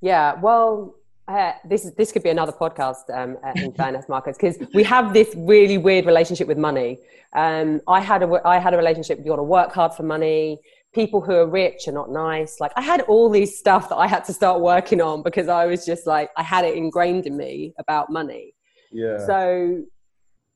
[0.00, 0.94] Yeah, well,
[1.28, 4.82] uh, this is this could be another podcast um, uh, in finance Marcus because we
[4.82, 6.98] have this really weird relationship with money.
[7.34, 9.18] Um, I had a I had a relationship.
[9.18, 10.60] You got to work hard for money
[10.92, 12.60] people who are rich are not nice.
[12.60, 15.66] Like I had all these stuff that I had to start working on because I
[15.66, 18.54] was just like I had it ingrained in me about money.
[18.90, 19.24] Yeah.
[19.26, 19.84] So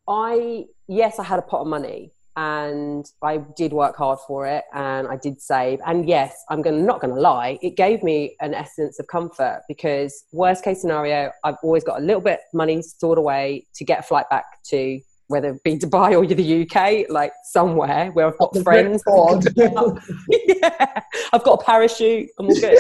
[0.09, 4.65] I yes, I had a pot of money and I did work hard for it
[4.75, 5.81] and I did save.
[5.87, 10.25] And yes, I'm gonna not gonna lie, it gave me an essence of comfort because
[10.33, 14.03] worst case scenario, I've always got a little bit money stored away to get a
[14.03, 18.53] flight back to whether it be Dubai or the UK, like somewhere where I've got
[18.53, 19.03] That's friends.
[19.07, 21.01] yeah,
[21.33, 22.29] I've got a parachute.
[22.39, 22.79] I'm all good.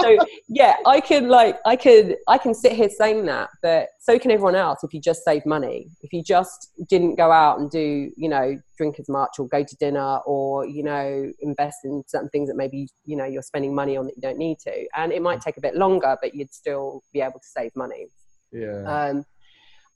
[0.00, 0.18] so
[0.48, 4.30] yeah, I can like I could I can sit here saying that, but so can
[4.30, 5.88] everyone else if you just save money.
[6.02, 9.62] If you just didn't go out and do you know drink as much or go
[9.62, 13.74] to dinner or you know invest in certain things that maybe you know you're spending
[13.74, 16.34] money on that you don't need to, and it might take a bit longer, but
[16.34, 18.06] you'd still be able to save money.
[18.52, 18.82] Yeah.
[18.84, 19.24] Um,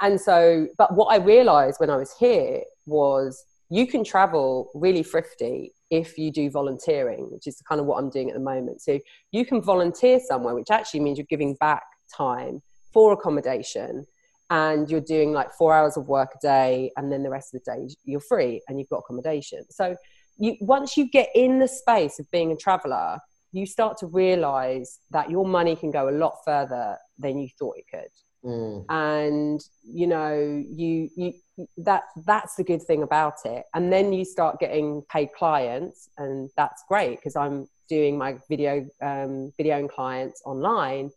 [0.01, 5.03] and so, but what I realized when I was here was you can travel really
[5.03, 8.81] thrifty if you do volunteering, which is kind of what I'm doing at the moment.
[8.81, 8.99] So
[9.33, 11.83] you can volunteer somewhere, which actually means you're giving back
[12.15, 14.07] time for accommodation
[14.51, 17.63] and you're doing like four hours of work a day and then the rest of
[17.63, 19.65] the day you're free and you've got accommodation.
[19.71, 19.97] So
[20.39, 23.19] you once you get in the space of being a traveler,
[23.53, 27.77] you start to realize that your money can go a lot further than you thought
[27.77, 28.11] it could.
[28.45, 28.85] Mm.
[28.89, 30.35] And you know,
[30.69, 31.33] you you
[31.79, 33.65] that that's the good thing about it.
[33.75, 38.87] And then you start getting paid clients, and that's great because I'm doing my video
[39.03, 41.11] um, videoing clients online,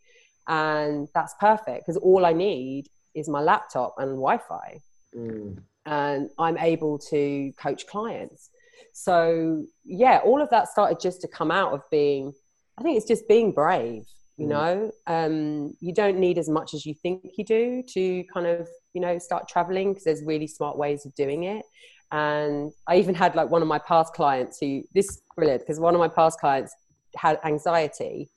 [0.47, 4.79] and that's perfect because all I need is my laptop and Wi-Fi,
[5.15, 5.61] Mm.
[5.85, 8.49] and I'm able to coach clients.
[8.93, 12.33] So yeah, all of that started just to come out of being.
[12.77, 14.05] I think it's just being brave.
[14.41, 14.49] You Mm.
[14.49, 18.67] know, um, you don't need as much as you think you do to kind of
[18.93, 21.63] you know start traveling because there's really smart ways of doing it.
[22.11, 25.79] And I even had like one of my past clients who this is brilliant because
[25.79, 26.73] one of my past clients
[27.15, 28.31] had anxiety,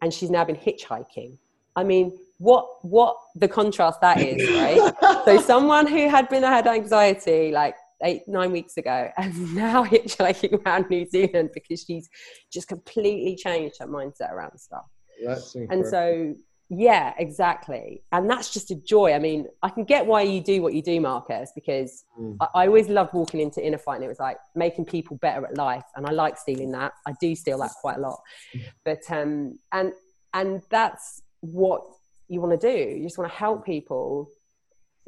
[0.00, 1.36] and she's now been hitchhiking.
[1.76, 4.80] I mean, what what the contrast that is, right?
[5.26, 10.64] so someone who had been had anxiety like eight nine weeks ago and now hitchhiking
[10.64, 12.08] around New Zealand because she's
[12.50, 14.86] just completely changed her mindset around stuff.
[15.24, 16.34] That's And so
[16.68, 18.02] yeah, exactly.
[18.10, 19.12] And that's just a joy.
[19.12, 22.36] I mean, I can get why you do what you do, Marcus, because Mm.
[22.40, 25.46] I, I always loved walking into Inner Fight and it was like making people better
[25.46, 25.84] at life.
[25.94, 26.92] And I like stealing that.
[27.06, 28.20] I do steal that quite a lot.
[28.84, 29.92] But um and
[30.34, 31.82] and that's what
[32.28, 32.96] you want to do.
[32.96, 34.28] You just want to help people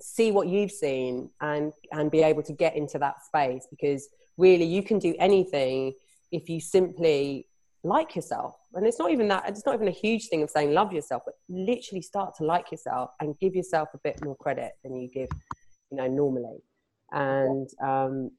[0.01, 4.65] see what you've seen and and be able to get into that space because really
[4.65, 5.95] you can do anything
[6.31, 7.47] if you simply
[7.83, 10.73] like yourself and it's not even that it's not even a huge thing of saying
[10.73, 14.73] love yourself but literally start to like yourself and give yourself a bit more credit
[14.85, 15.29] than you give
[15.91, 16.59] you know normally
[17.13, 18.31] and um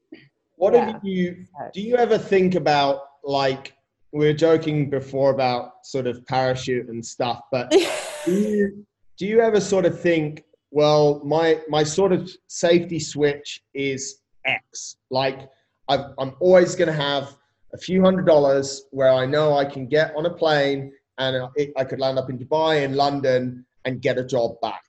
[0.55, 0.91] What Yeah.
[0.91, 1.45] have you?
[1.73, 3.73] Do you ever think about like
[4.11, 7.71] we were joking before about sort of parachute and stuff, but
[8.25, 8.85] do you
[9.17, 14.97] do you ever sort of think, well, my my sort of safety switch is X.
[15.09, 15.49] Like
[15.87, 17.35] I've, I'm always going to have
[17.73, 21.71] a few hundred dollars where I know I can get on a plane and I,
[21.77, 24.83] I could land up in Dubai and London and get a job back.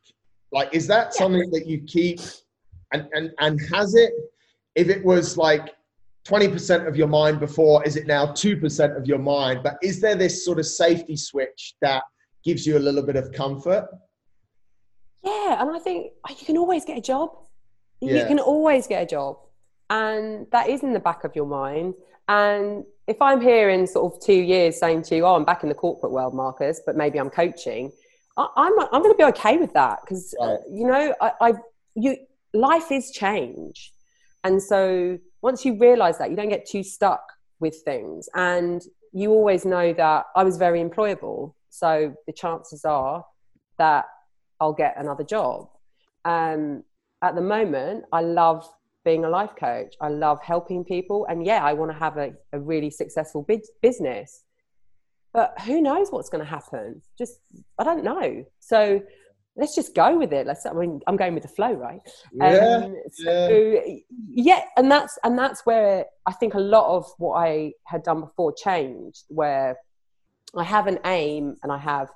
[0.53, 2.21] Like, is that something that you keep?
[2.93, 4.13] And and and has it?
[4.75, 5.75] If it was like
[6.27, 9.61] 20% of your mind before, is it now 2% of your mind?
[9.63, 12.03] But is there this sort of safety switch that
[12.45, 13.87] gives you a little bit of comfort?
[15.23, 17.31] Yeah, and I think oh, you can always get a job.
[18.01, 18.27] You Yeah.
[18.29, 19.39] can always get a job,
[19.89, 21.95] and that is in the back of your mind.
[22.31, 25.65] And if I'm here in sort of two years saying to you, "Oh, I'm back
[25.65, 27.91] in the corporate world, Marcus," but maybe I'm coaching,
[28.37, 30.59] I, I'm I'm going to be okay with that because uh, Right.
[30.71, 31.53] you know I, I
[31.97, 32.17] you
[32.55, 33.93] life is change,
[34.45, 37.25] and so once you realize that, you don't get too stuck
[37.59, 38.81] with things, and
[39.13, 41.55] you always know that I was very employable.
[41.71, 43.25] So the chances are
[43.79, 44.05] that
[44.61, 45.69] I'll get another job.
[46.25, 46.85] Um,
[47.23, 48.69] at the moment, I love
[49.05, 49.95] being a life coach.
[50.01, 51.27] I love helping people.
[51.29, 53.47] And yeah, I want to have a, a really successful
[53.83, 54.43] business.
[55.33, 57.03] But who knows what's going to happen?
[57.17, 57.41] Just,
[57.79, 58.45] I don't know.
[58.59, 59.01] So
[59.57, 60.47] let's just go with it.
[60.47, 62.01] Let's, I mean, I'm going with the flow, right?
[62.33, 62.83] Yeah.
[62.85, 63.83] Um, so
[64.31, 68.21] yeah, and that's and that's where I think a lot of what I had done
[68.21, 69.25] before changed.
[69.29, 69.77] Where
[70.57, 72.09] I have an aim, and I have,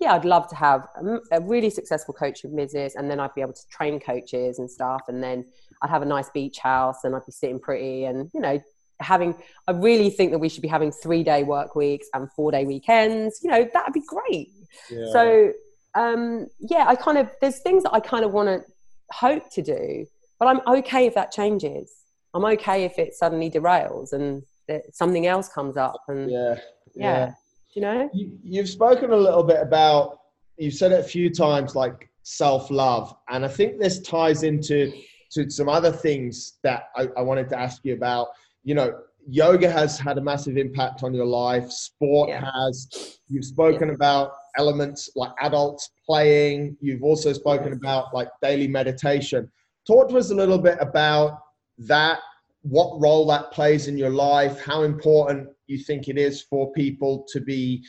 [0.00, 3.40] yeah, I'd love to have a, a really successful coaching business, and then I'd be
[3.40, 5.44] able to train coaches and stuff, and then
[5.82, 8.62] I'd have a nice beach house, and I'd be sitting pretty, and you know,
[9.00, 9.34] having.
[9.66, 12.64] I really think that we should be having three day work weeks and four day
[12.64, 13.40] weekends.
[13.42, 14.50] You know, that'd be great.
[14.90, 15.12] Yeah.
[15.12, 15.52] So
[15.94, 18.64] um, yeah, I kind of there's things that I kind of want to
[19.10, 20.06] hope to do,
[20.38, 21.92] but I'm okay if that changes.
[22.34, 26.58] I'm okay if it suddenly derails and that something else comes up and yeah,
[26.94, 27.34] yeah.
[27.74, 28.08] You know.
[28.12, 30.18] You, you've spoken a little bit about,
[30.56, 33.14] you've said it a few times, like self love.
[33.28, 34.92] And I think this ties into
[35.32, 38.28] to some other things that I, I wanted to ask you about.
[38.62, 42.50] You know, yoga has had a massive impact on your life, sport Yeah.
[42.52, 43.18] has.
[43.28, 46.76] You've spoken about elements like adults playing.
[46.80, 49.50] You've also spoken about like daily meditation.
[49.86, 51.40] Talk to us a little bit about
[51.78, 52.20] that,
[52.64, 57.26] what role that plays in your life, how important you think it is for people
[57.30, 57.84] to be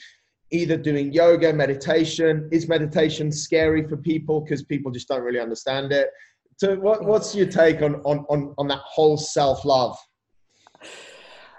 [0.52, 2.50] either doing yoga, meditation.
[2.52, 6.10] Is meditation scary for people because people just don't really understand it?
[6.58, 9.98] So, what, what's your take on, on, on, on that whole self love?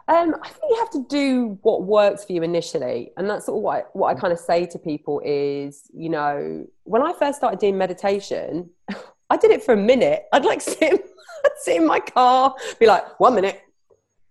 [0.08, 3.56] Um, I think you have to do what works for you initially, and that's sort
[3.58, 7.12] of what I, what I kind of say to people is, you know, when I
[7.14, 8.70] first started doing meditation,
[9.30, 10.26] I did it for a minute.
[10.32, 11.10] I'd like sit,
[11.58, 13.60] sit in my car, be like, one minute,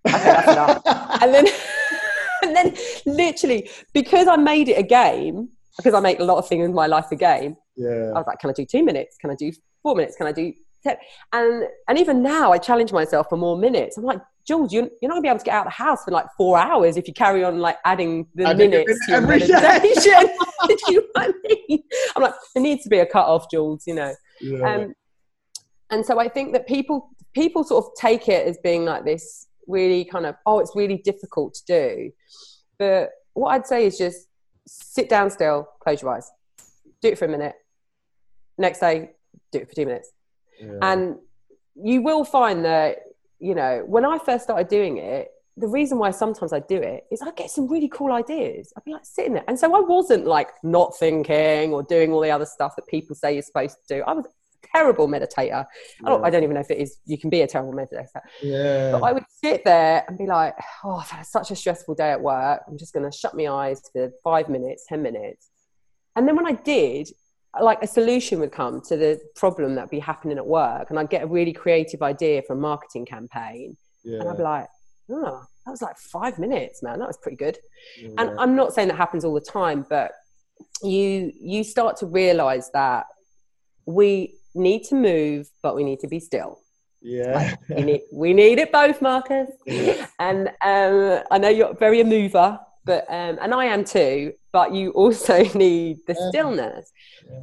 [0.08, 0.80] okay,
[1.22, 1.48] and then
[2.44, 2.76] and then
[3.06, 6.74] literally because I made it a game, because I make a lot of things in
[6.74, 7.56] my life a game.
[7.76, 8.12] Yeah.
[8.16, 9.18] I was like, can I do two minutes?
[9.20, 9.52] Can I do
[9.84, 10.16] four minutes?
[10.16, 10.54] Can I do
[11.34, 13.98] and and even now I challenge myself for more minutes.
[13.98, 16.04] I'm like, Jules, you're, you're not gonna be able to get out of the house
[16.04, 19.56] for like four hours if you carry on like adding the Adding minutes minute to
[19.56, 20.30] your meditation.
[20.68, 21.84] Do you know I mean?
[22.16, 24.14] I'm like, there needs to be a cut off, Jules, you know.
[24.42, 24.76] Yeah.
[24.76, 24.94] Um,
[25.92, 29.48] and so I think that people people sort of take it as being like this
[29.68, 32.12] really kind of oh, it's really difficult to do.
[32.78, 34.28] But what I'd say is just
[34.68, 36.30] sit down still, close your eyes,
[37.02, 37.56] do it for a minute.
[38.58, 39.12] Next day,
[39.52, 40.12] do it for two minutes,
[40.60, 40.80] Yeah.
[40.82, 41.18] and
[41.76, 43.00] you will find that
[43.40, 45.32] you know when I first started doing it.
[45.58, 48.74] The reason why sometimes I do it is I get some really cool ideas.
[48.76, 49.46] I'd be like sitting there.
[49.48, 53.16] And so I wasn't like not thinking or doing all the other stuff that people
[53.16, 54.04] say you're supposed to do.
[54.06, 54.26] I was
[54.76, 55.66] terrible meditator.
[55.66, 57.74] Oh, I, don't, I don't even know if it is, you can be a terrible
[57.74, 58.22] meditator.
[58.42, 58.92] yeah.
[58.92, 62.12] But I would sit there and be like, oh, I've had such a stressful day
[62.12, 62.62] at work.
[62.68, 65.50] I'm just going to shut my eyes for five minutes, 10 minutes.
[66.16, 67.10] And then when I did,
[67.62, 70.90] like a solution would come to the problem that'd be happening at work.
[70.90, 73.78] And I'd get a really creative idea for a marketing campaign.
[74.04, 74.20] yeah.
[74.20, 74.68] And I'd be like,
[75.10, 77.00] oh, that was like five minutes, man.
[77.00, 77.58] That was pretty good.
[78.02, 78.10] yeah.
[78.18, 80.12] And I'm not saying that happens all the time, but
[80.84, 83.06] you you start to realize that
[83.86, 86.60] we need to move, but we need to be still.
[87.02, 87.56] yeah.
[87.70, 89.50] we need, we need it both, Marcus.
[90.20, 94.34] And um, I know you're very a mover, but um, and I am too.
[94.52, 96.30] But you also need the Yeah.
[96.30, 96.92] stillness.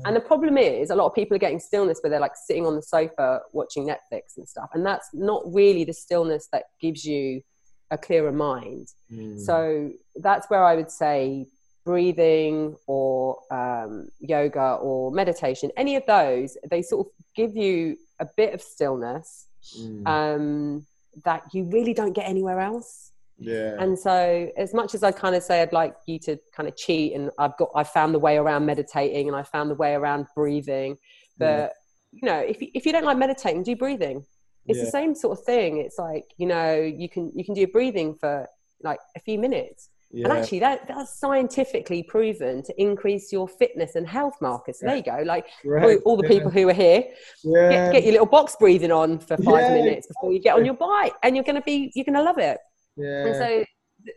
[0.05, 2.67] And the problem is, a lot of people are getting stillness where they're like sitting
[2.67, 7.05] on the sofa watching Netflix and stuff, and that's not really the stillness that gives
[7.05, 7.43] you
[7.91, 8.89] a clearer mind.
[9.13, 9.39] Mm.
[9.39, 11.47] So that's where I would say
[11.85, 18.27] breathing or um, yoga or meditation, any of those, they sort of give you a
[18.37, 19.47] bit of stillness
[19.79, 20.09] Mm.
[20.09, 20.87] um,
[21.25, 23.13] that you really don't get anywhere else.
[23.39, 23.77] yeah.
[23.79, 26.75] And so, as much as I kind of say I'd like you to kind of
[26.77, 29.95] cheat, and I've got I found the way around meditating, and I found the way
[29.95, 30.99] around breathing,
[31.39, 31.73] but
[32.11, 34.25] you know, if you, if you don't like meditating, do breathing.
[34.67, 34.85] It's Yeah.
[34.87, 35.79] the same sort of thing.
[35.79, 38.49] It's like you know, you can you can do breathing for
[38.83, 40.25] like a few minutes, yeah.
[40.29, 44.81] and actually that that's scientifically proven to increase your fitness and health markers.
[44.81, 45.23] So there you go.
[45.25, 46.29] Like all, all the yeah.
[46.29, 47.05] people who are here,
[47.45, 47.71] Yeah.
[47.71, 50.65] get, get your little box breathing on for five Yeah, minutes before you get on
[50.65, 52.59] your bike, and you're going to be you're going to love it.
[52.97, 53.27] yeah.
[53.27, 53.65] And so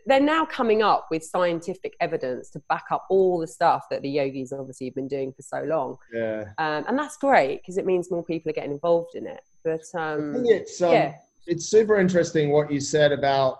[0.06, 4.08] they're now coming up with scientific evidence to back up all the stuff that the
[4.08, 5.96] yogis obviously have been doing for so long.
[6.12, 6.46] yeah.
[6.58, 9.40] Um, and that's great because it means more people are getting involved in it.
[9.64, 11.14] But um, it's um, yeah.
[11.46, 13.58] it's super interesting what you said about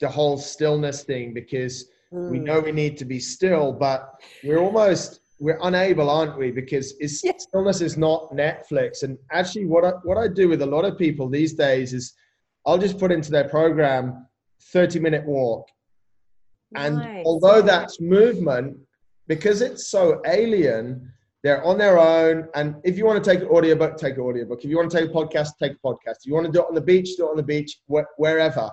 [0.00, 1.86] the whole stillness thing because
[2.26, 4.10] we mm, know we need to be still, but
[4.42, 6.50] we're almost we're unable, aren't we?
[6.50, 7.32] Because Yeah.
[7.38, 9.02] stillness is not Netflix.
[9.04, 12.12] And actually, what I, what I do with a lot of people these days is
[12.66, 14.26] I'll just put into their program
[14.72, 15.66] thirty minute walk,
[16.74, 18.76] and nice, although that's movement,
[19.28, 21.10] because it's so alien,
[21.42, 22.48] they're on their own.
[22.54, 24.62] And if you want to take an audiobook, take an audiobook.
[24.64, 26.16] If you want to take a podcast, take a podcast.
[26.20, 28.08] If you want to do it on the beach, do it on the beach, wh-
[28.18, 28.70] wherever.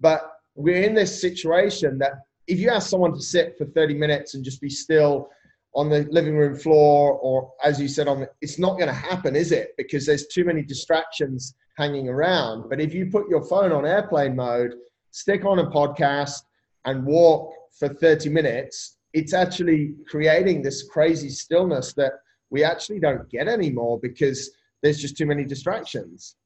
[0.00, 2.12] But we're in this situation that
[2.46, 5.30] if you ask someone to sit for 30 minutes and just be still
[5.74, 8.92] on the living room floor, or as you said, on the, it's not going to
[8.92, 9.72] happen, is it?
[9.76, 12.68] Because there's too many distractions hanging around.
[12.68, 14.74] But if you put your phone on airplane mode,
[15.12, 16.40] stick on a podcast,
[16.86, 22.14] and walk for 30 minutes, it's actually creating this crazy stillness that
[22.50, 24.50] we actually don't get anymore because
[24.82, 26.36] there's just too many distractions.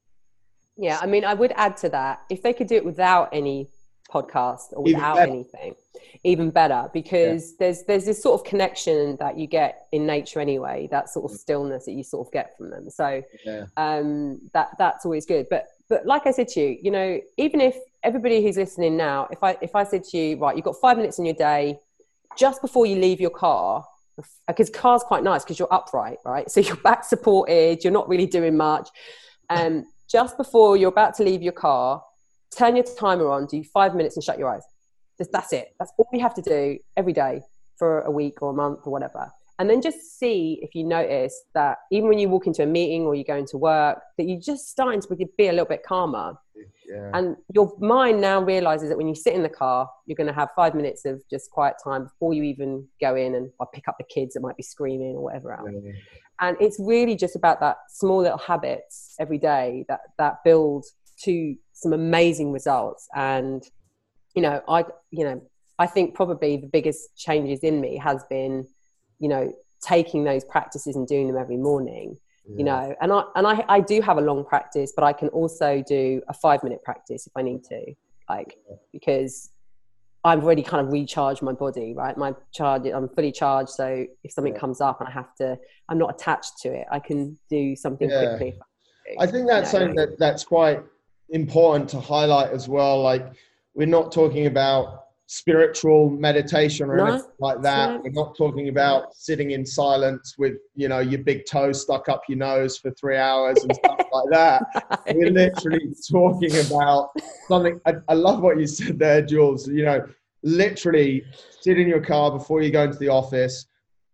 [0.77, 3.69] yeah, I mean, I would add to that if they could do it without any
[4.15, 5.33] podcast or Even without better.
[5.33, 5.75] anything,
[6.23, 10.89] even better because there's there's this sort of connection that you get in nature anyway.
[10.91, 12.89] That sort of stillness that you sort of get from them.
[12.91, 13.09] So
[13.45, 13.65] Yeah.
[13.77, 15.47] um, that that's always good.
[15.51, 19.29] But but like I said to you, you know, even if everybody who's listening now,
[19.31, 21.79] if I if I said to you, right, you've got five minutes in your day,
[22.37, 23.85] just before you leave your car,
[24.47, 26.51] because car's quite nice because you're upright, right?
[26.51, 28.89] So you're back supported, you're not really doing much.
[29.51, 32.03] Um, just before you're about to leave your car,
[32.57, 34.65] turn your timer on, do five minutes and shut your eyes.
[35.19, 35.75] Just, that's it.
[35.79, 37.43] That's all you have to do every day
[37.79, 39.31] for a week or a month or whatever.
[39.59, 43.03] And then just see if you notice that even when you walk into a meeting
[43.03, 46.35] or you go into work, that you're just starting to be a little bit calmer.
[46.89, 47.11] Yeah.
[47.15, 50.33] And your mind now realizes that when you sit in the car, you're going to
[50.33, 53.87] have five minutes of just quiet time before you even go in and or pick
[53.87, 55.71] up the kids that might be screaming or whatever else.
[56.41, 60.85] And it's really just about that small little habits every day that that build
[61.23, 63.09] to some amazing results.
[63.15, 63.63] And
[64.35, 65.43] you know, I you know,
[65.79, 68.67] I think probably the biggest changes in me has been,
[69.19, 69.53] you know,
[69.83, 72.17] taking those practices and doing them every morning
[72.57, 75.29] you know and i and I, I do have a long practice but i can
[75.29, 77.95] also do a five minute practice if i need to
[78.29, 78.59] like
[78.93, 79.51] because
[80.25, 84.31] i've already kind of recharged my body right my charge i'm fully charged so if
[84.33, 84.59] something Yeah.
[84.59, 85.59] comes up and i have to
[85.89, 88.19] i'm not attached to it i can do something Yeah.
[88.19, 88.59] quickly
[89.19, 89.79] I think that's No.
[89.79, 90.83] something that that's quite
[91.35, 93.03] important to highlight as well.
[93.03, 93.27] Like
[93.75, 98.03] we're not talking about spiritual meditation or No, anything like that.
[98.03, 102.23] We're not talking about sitting in silence with you know your big toe stuck up
[102.29, 105.05] your nose for three hours and stuff like that.
[105.13, 107.11] We're literally talking about
[107.49, 107.81] something.
[107.85, 109.69] I, I love what you said there, Jules.
[109.69, 110.07] You know,
[110.45, 111.25] literally
[111.61, 113.67] sit in your car before you go into the office,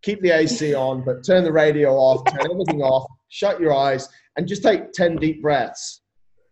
[0.03, 4.09] keep the AC on, but turn the radio off, turn everything off, shut your eyes,
[4.37, 6.00] and just take 10 deep breaths.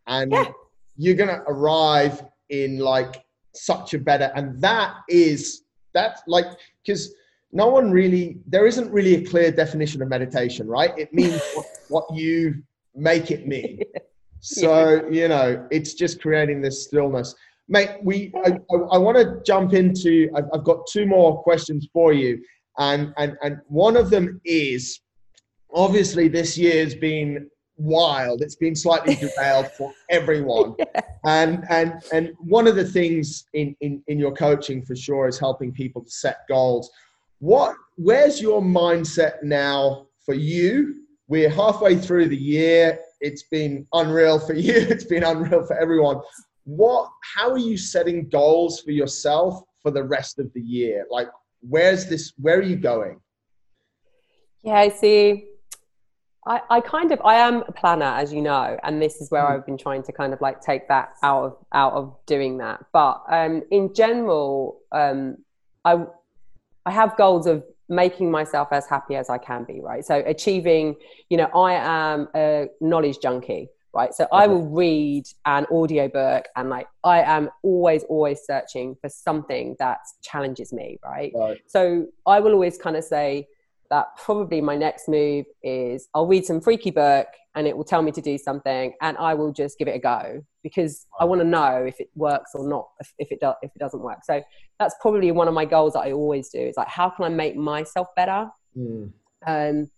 [0.09, 0.51] And Yeah.
[0.97, 3.23] you're going to arrive in like
[3.55, 5.63] such a better, and that is,
[5.95, 6.47] that's like,
[6.85, 7.15] because
[7.53, 10.93] no one really, there isn't really a clear definition of meditation, right?
[10.99, 12.63] It means what, what you
[12.95, 13.81] make it mean.
[14.41, 17.35] So, you know, it's just creating this stillness.
[17.67, 21.89] Mate, we I, I, I want to jump into I've, I've got two more questions
[21.93, 22.41] for you.
[22.79, 25.01] And and and one of them is
[25.75, 28.43] obviously this year's been wild.
[28.43, 30.75] It's been slightly derailed for everyone.
[31.25, 35.37] And and and one of the things in, in, in your coaching for sure is
[35.37, 36.91] helping people to set goals.
[37.41, 41.03] What where's your mindset now for you?
[41.27, 43.01] We're halfway through the year.
[43.21, 44.75] It's been unreal for you.
[44.75, 46.21] It's been unreal for everyone.
[46.65, 51.05] What how are you setting goals for yourself for the rest of the year?
[51.11, 51.29] Like
[51.61, 53.21] where's this where are you going?
[54.63, 55.48] Yeah, I see.
[56.47, 59.43] I, I kind of I am a planner, as you know, and this is where
[59.43, 59.55] Mm.
[59.55, 62.85] I've been trying to kind of like take that out of out of doing that.
[62.93, 65.39] But um, in general, um,
[65.85, 66.05] I
[66.87, 70.05] I have goals of making myself as happy as I can be, right?
[70.05, 70.95] So achieving,
[71.31, 74.13] you know, I am a knowledge junkie, right?
[74.13, 79.77] So I will read an audiobook and like I am always, always searching for something
[79.79, 81.33] that challenges me, right?
[81.35, 81.59] Right.
[81.67, 83.49] So I will always kind of say
[83.91, 88.03] that probably my next move is I'll read some freaky book and it will tell
[88.03, 91.41] me to do something and I will just give it a go because I want
[91.41, 94.19] to know if it works or not if, if it does if it doesn't work.
[94.25, 94.43] So
[94.79, 97.29] that's probably one of my goals that I always do is like how can I
[97.31, 99.13] make myself better Mm.
[99.47, 99.91] um,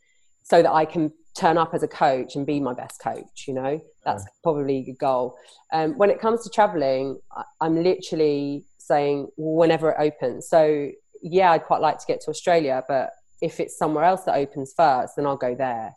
[0.43, 3.45] so that I can turn up as a coach and be my best coach.
[3.47, 5.36] You know, that's probably a goal.
[5.72, 7.20] Um, when it comes to traveling,
[7.61, 10.49] I'm literally saying whenever it opens.
[10.49, 10.91] So
[11.22, 13.11] yeah, I'd quite like to get to Australia, but
[13.41, 15.95] if it's somewhere else that opens first, then I'll go there.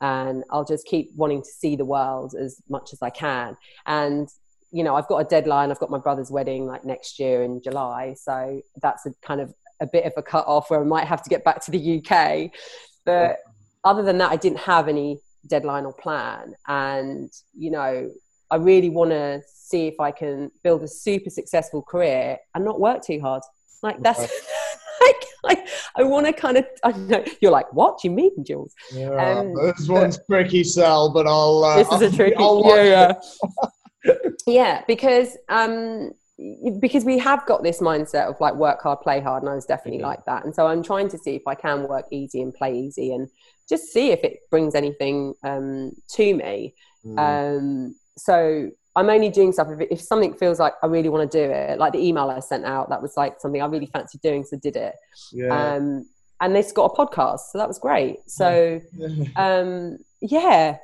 [0.00, 3.56] And I'll just keep wanting to see the world as much as I can.
[3.86, 4.28] And
[4.70, 5.70] you know, I've got a deadline.
[5.70, 9.54] I've got my brother's wedding like next year in July, so that's a kind of
[9.80, 11.98] a bit of a cut off where I might have to get back to the
[11.98, 12.50] UK.
[13.04, 13.38] But
[13.84, 16.54] other than that, I didn't have any deadline or plan.
[16.66, 18.10] And, you know,
[18.50, 22.80] I really want to see if I can build a super successful career and not
[22.80, 23.42] work too hard.
[23.82, 24.20] Like, that's
[25.96, 28.74] I want to kind of, I don't know, you're like, what do you mean, Jules?
[28.94, 29.10] Yeah,
[29.40, 31.64] Um, this one's tricky, Sal, but I'll.
[31.64, 33.12] Uh, this is a I'll- tricky I'll yeah,
[34.04, 34.12] yeah.
[34.46, 36.10] yeah because um
[36.80, 39.66] because we have got this mindset of like work hard play hard and i was
[39.66, 40.04] definitely Mhm.
[40.04, 42.78] like that and so i'm trying to see if i can work easy and play
[42.78, 43.28] easy and
[43.68, 46.74] just see if it brings anything um to me
[47.04, 47.18] Mm.
[47.18, 51.38] um so i'm only doing stuff if, if something feels like i really want to
[51.46, 54.20] do it like the email i sent out that was like something i really fancied
[54.20, 54.94] doing so did it.
[55.32, 55.74] Yeah.
[55.74, 56.06] um
[56.40, 58.18] and this got a podcast so that was great.
[58.26, 58.80] So
[59.36, 60.76] um, yeah.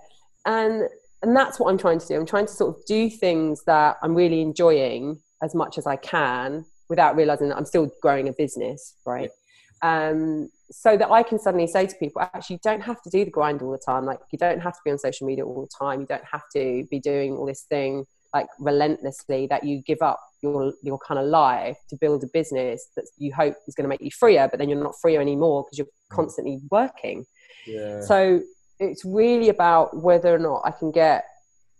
[0.46, 0.88] And
[1.22, 2.16] and that's what i'm trying to do.
[2.16, 5.96] I'm trying to sort of do things that i'm really enjoying as much as i
[5.96, 9.30] can without realizing that i'm still growing a business right
[9.84, 13.24] um, so that i can suddenly say to people actually you don't have to do
[13.24, 14.04] the grind all the time.
[14.04, 16.00] Like you don't have to be on social media all the time.
[16.00, 20.18] You don't have to be doing all this thing like relentlessly that you give up
[20.42, 23.88] your your kind of life to build a business that you hope is going to
[23.88, 27.24] make you freer but then you're not freer anymore because you're constantly working.
[27.66, 28.00] Yeah.
[28.00, 28.42] so
[28.80, 31.24] it's really about whether or not I can get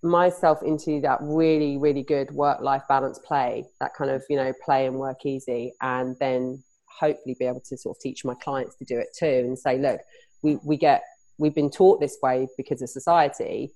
[0.02, 4.52] myself into that really, really good work life balance play, that kind of, you know,
[4.64, 6.62] play and work easy, and then
[6.99, 9.78] hopefully be able to sort of teach my clients to do it too and say,
[9.78, 10.01] look,
[10.42, 11.03] we, we get,
[11.38, 13.72] we've been taught this way because of society,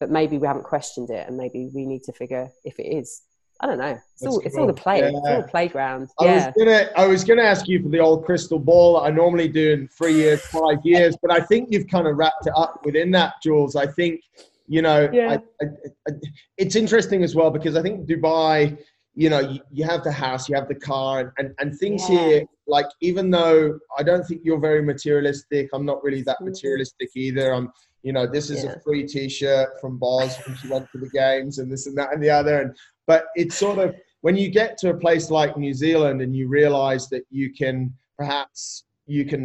[0.00, 3.22] but maybe we haven't questioned it and maybe we need to figure if it is.
[3.60, 3.98] I don't know.
[4.14, 4.82] It's all, it's all the cool.
[4.82, 5.00] play.
[5.00, 6.10] It's all the playground.
[6.20, 6.34] I Yeah.
[6.46, 9.48] was gonna I was gonna ask you for the old crystal ball that I normally
[9.48, 12.82] do in three years, five years, but I think you've kind of wrapped it up
[12.84, 13.74] within that, Jules.
[13.74, 14.20] I think
[14.68, 15.38] you know Yeah.
[15.60, 15.66] I, I,
[16.08, 16.12] I,
[16.56, 18.78] it's interesting as well because I think Dubai,
[19.22, 22.08] you know, you, you have the house, you have the car, and and, and things
[22.08, 22.18] Yeah.
[22.18, 22.44] here.
[22.76, 26.50] Like even though I don't think you're very materialistic, I'm not really that Mhm.
[26.50, 27.52] materialistic either.
[27.52, 27.72] I'm
[28.06, 28.74] you know this is Yeah.
[28.76, 32.12] a free T-shirt from Boz when she went to the games and this and that
[32.12, 32.70] and the other and
[33.10, 33.88] but it's sort of
[34.20, 37.74] when you get to a place like New Zealand and you realize that you can
[38.16, 38.84] perhaps
[39.16, 39.44] you can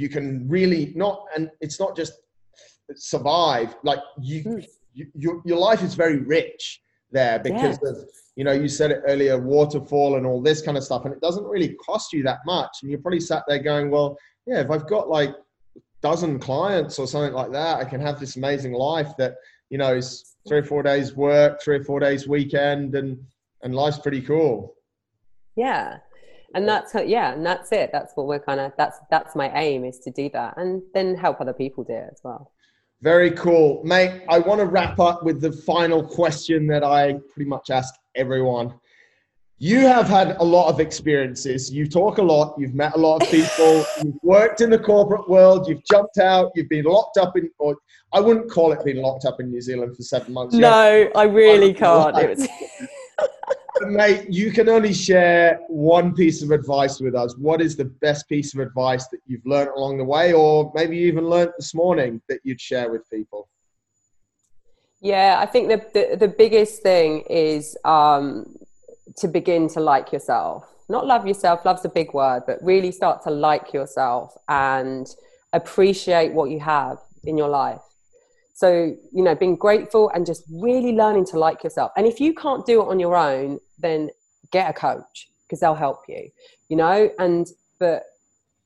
[0.00, 2.14] you can really not and it's not just
[2.96, 4.66] survive like you Mm.
[4.94, 6.80] you, your your life is very rich
[7.12, 7.90] there because Yeah.
[7.90, 11.12] of you know you said it earlier waterfall and all this kind of stuff and
[11.14, 12.78] it doesn't really cost you that much.
[12.82, 15.34] And you're probably sat there going well yeah if i've got like
[16.00, 19.36] dozen clients or something like that i can have this amazing life that
[19.70, 23.18] you know is three or four days work three or four days weekend and
[23.64, 24.74] and life's pretty cool.
[25.54, 25.98] Yeah.
[26.54, 27.90] And that's how- yeah and that's it.
[27.92, 31.14] That's what we're kind of that's that's my aim is to do that and then
[31.14, 32.50] help other people do it as well
[33.02, 33.82] Very cool.
[33.84, 37.92] Mate, I want to wrap up with the final question that I pretty much ask
[38.14, 38.74] everyone.
[39.58, 41.72] You have had a lot of experiences.
[41.72, 42.54] You talk a lot.
[42.58, 43.84] You've met a lot of people.
[44.04, 45.68] you've worked in the corporate world.
[45.68, 46.52] You've jumped out.
[46.54, 47.76] You've been locked up in, or
[48.12, 50.54] I wouldn't call it being locked up in New Zealand for seven months.
[50.54, 52.48] No i really can't it was
[53.80, 57.36] Mate, you can only share one piece of advice with us.
[57.36, 60.96] What is the best piece of advice that you've learned along the way, or maybe
[60.96, 63.48] you even learned this morning that you'd share with people?
[65.00, 68.56] Yeah, I think the, the, the biggest thing is um,
[69.16, 70.68] to begin to like yourself.
[70.88, 75.08] Not love yourself, love's a big word, but really start to like yourself and
[75.52, 77.80] appreciate what you have in your life.
[78.54, 81.90] So, you know, being grateful and just really learning to like yourself.
[81.96, 84.10] And if you can't do it on your own, then
[84.50, 86.28] get a coach because they'll help you,
[86.68, 87.10] you know?
[87.18, 87.46] And,
[87.78, 88.04] but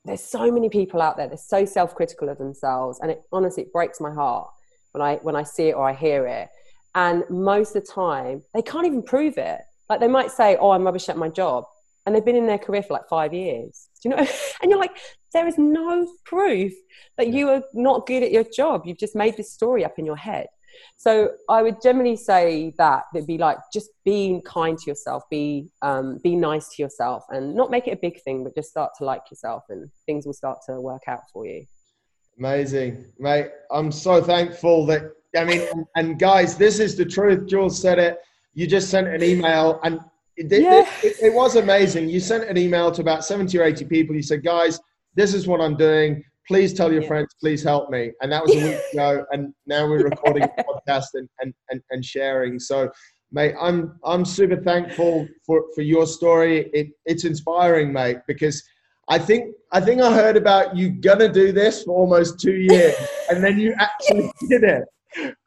[0.04, 2.98] there's so many people out there, they're so self critical of themselves.
[3.00, 4.48] And it honestly, it breaks my heart
[4.92, 6.48] when I when I see it or I hear it.
[6.94, 9.60] And most of the time, they can't even prove it.
[9.90, 11.64] Like they might say, "Oh, I'm rubbish at my job,"
[12.04, 13.88] and they've been in their career for like five years.
[14.02, 14.26] Do you know?
[14.62, 14.96] And you're like,
[15.36, 16.72] there is no proof
[17.18, 18.82] that you are not good at your job.
[18.86, 20.46] You've just made this story up in your head.
[20.96, 25.68] So I would generally say that it'd be like just being kind to yourself, be
[25.82, 28.92] um, be nice to yourself, and not make it a big thing, but just start
[28.98, 31.66] to like yourself, and things will start to work out for you.
[32.38, 33.48] Amazing, mate.
[33.70, 35.02] I'm so thankful that
[35.36, 37.46] I mean, and, and guys, this is the truth.
[37.46, 38.18] Jules said it.
[38.54, 40.00] You just sent an email, and
[40.36, 42.08] it, it- it, it was amazing.
[42.10, 44.14] You sent an email to about 70 or 80 people.
[44.14, 44.78] You said, guys,
[45.16, 46.22] this is what I'm doing.
[46.46, 47.08] Please tell your Yeah.
[47.08, 47.34] friends.
[47.40, 48.12] Please help me.
[48.20, 49.24] And that was a week ago.
[49.32, 52.60] And now we're recording a podcast and, and, and, and sharing.
[52.60, 52.90] So,
[53.32, 56.70] mate, I'm I'm super thankful for, for your story.
[56.72, 58.62] It, it's inspiring, mate, because
[59.08, 62.94] I think I think I heard about you gonna do this for almost two years,
[63.30, 64.84] and then you actually did it.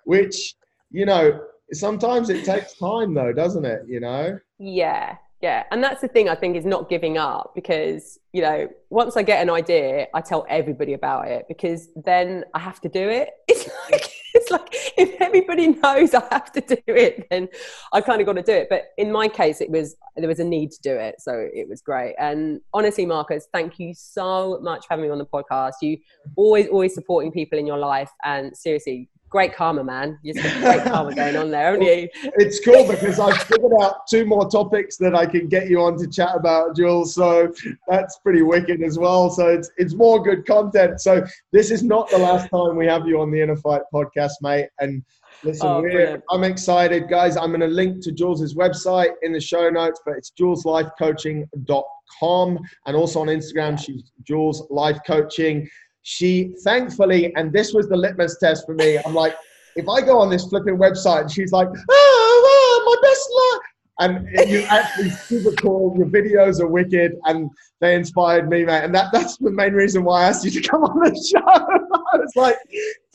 [0.04, 0.56] Which
[0.92, 1.40] you know,
[1.72, 3.82] sometimes it takes time, though, doesn't it?
[3.88, 4.40] You know.
[4.58, 5.64] Yeah, yeah.
[5.72, 9.24] And that's the thing I think is not giving up because, you know, once I
[9.24, 13.30] get an idea, I tell everybody about it because then I have to do it.
[13.48, 14.68] It's like, it's like
[14.98, 17.50] if everybody knows I have to do it, then
[17.94, 18.68] I kind of got to do it.
[18.70, 21.16] But in my case, it was, there was a need to do it.
[21.20, 22.16] So it was great.
[22.20, 25.74] And honestly, Marcus, thank you so much for having me on the podcast.
[25.82, 25.98] You
[26.36, 28.12] always, always supporting people in your life.
[28.24, 30.20] And seriously, great karma, man.
[30.24, 32.10] You've got great karma going on there, haven't you?
[32.36, 35.98] It's cool because I've figured out two more topics that I can get you on
[36.00, 37.14] to chat about, Jules.
[37.14, 37.54] So
[37.88, 39.30] that's pretty wicked as well.
[39.30, 41.02] So it's it's more good content.
[41.02, 44.19] So this is not the last time we have you on the Inner Fight podcast,
[44.42, 44.68] mate.
[44.80, 45.04] And
[45.44, 46.22] listen, Oh, we're.
[46.30, 47.38] I'm excited, guys.
[47.38, 52.96] I'm going to link to Jules's website in the show notes, but it's juleslifecoaching.com and
[52.96, 53.80] also on Instagram.
[53.80, 55.68] She's Jules Life Coaching.
[56.04, 58.98] She thankfully, and this was the litmus test for me.
[59.06, 59.36] I'm like,
[59.76, 63.62] if I go on this flipping website and she's like, ah my best luck.
[64.02, 65.94] And you actually super cool.
[65.98, 67.50] Your videos are wicked, and
[67.82, 68.86] they inspired me, mate.
[68.86, 71.44] And that, that's the main reason why I asked you to come on the show.
[71.46, 72.56] I was like,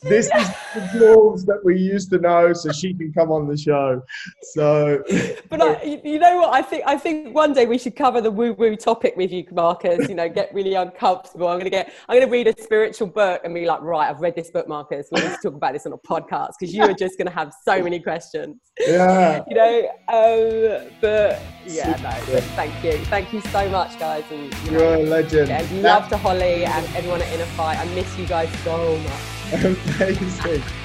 [0.09, 3.57] this is the Jules that we used to know, so she can come on the
[3.57, 4.01] show.
[4.53, 5.03] So
[5.49, 6.53] But I, you- know what?
[6.53, 9.45] I think I think one day we should cover the woo woo topic with you,
[9.51, 10.07] Marcus.
[10.09, 11.47] You know, get really uncomfortable.
[11.47, 11.93] I'm gonna get.
[12.07, 15.07] I'm gonna read a spiritual book and be like, right, I've read this book, Marcus.
[15.11, 17.53] We need to talk about this on a podcast because you are just gonna have
[17.63, 18.57] so many questions.
[18.79, 22.33] yeah, You know, um, but yeah, no.
[22.33, 25.49] But thank you, thank you so much, guys, and you you're know, a legend.
[25.49, 27.77] yeah, love to Holly and everyone at Inner Fight.
[27.77, 29.34] I miss you guys so much.
[29.53, 30.63] Amazing.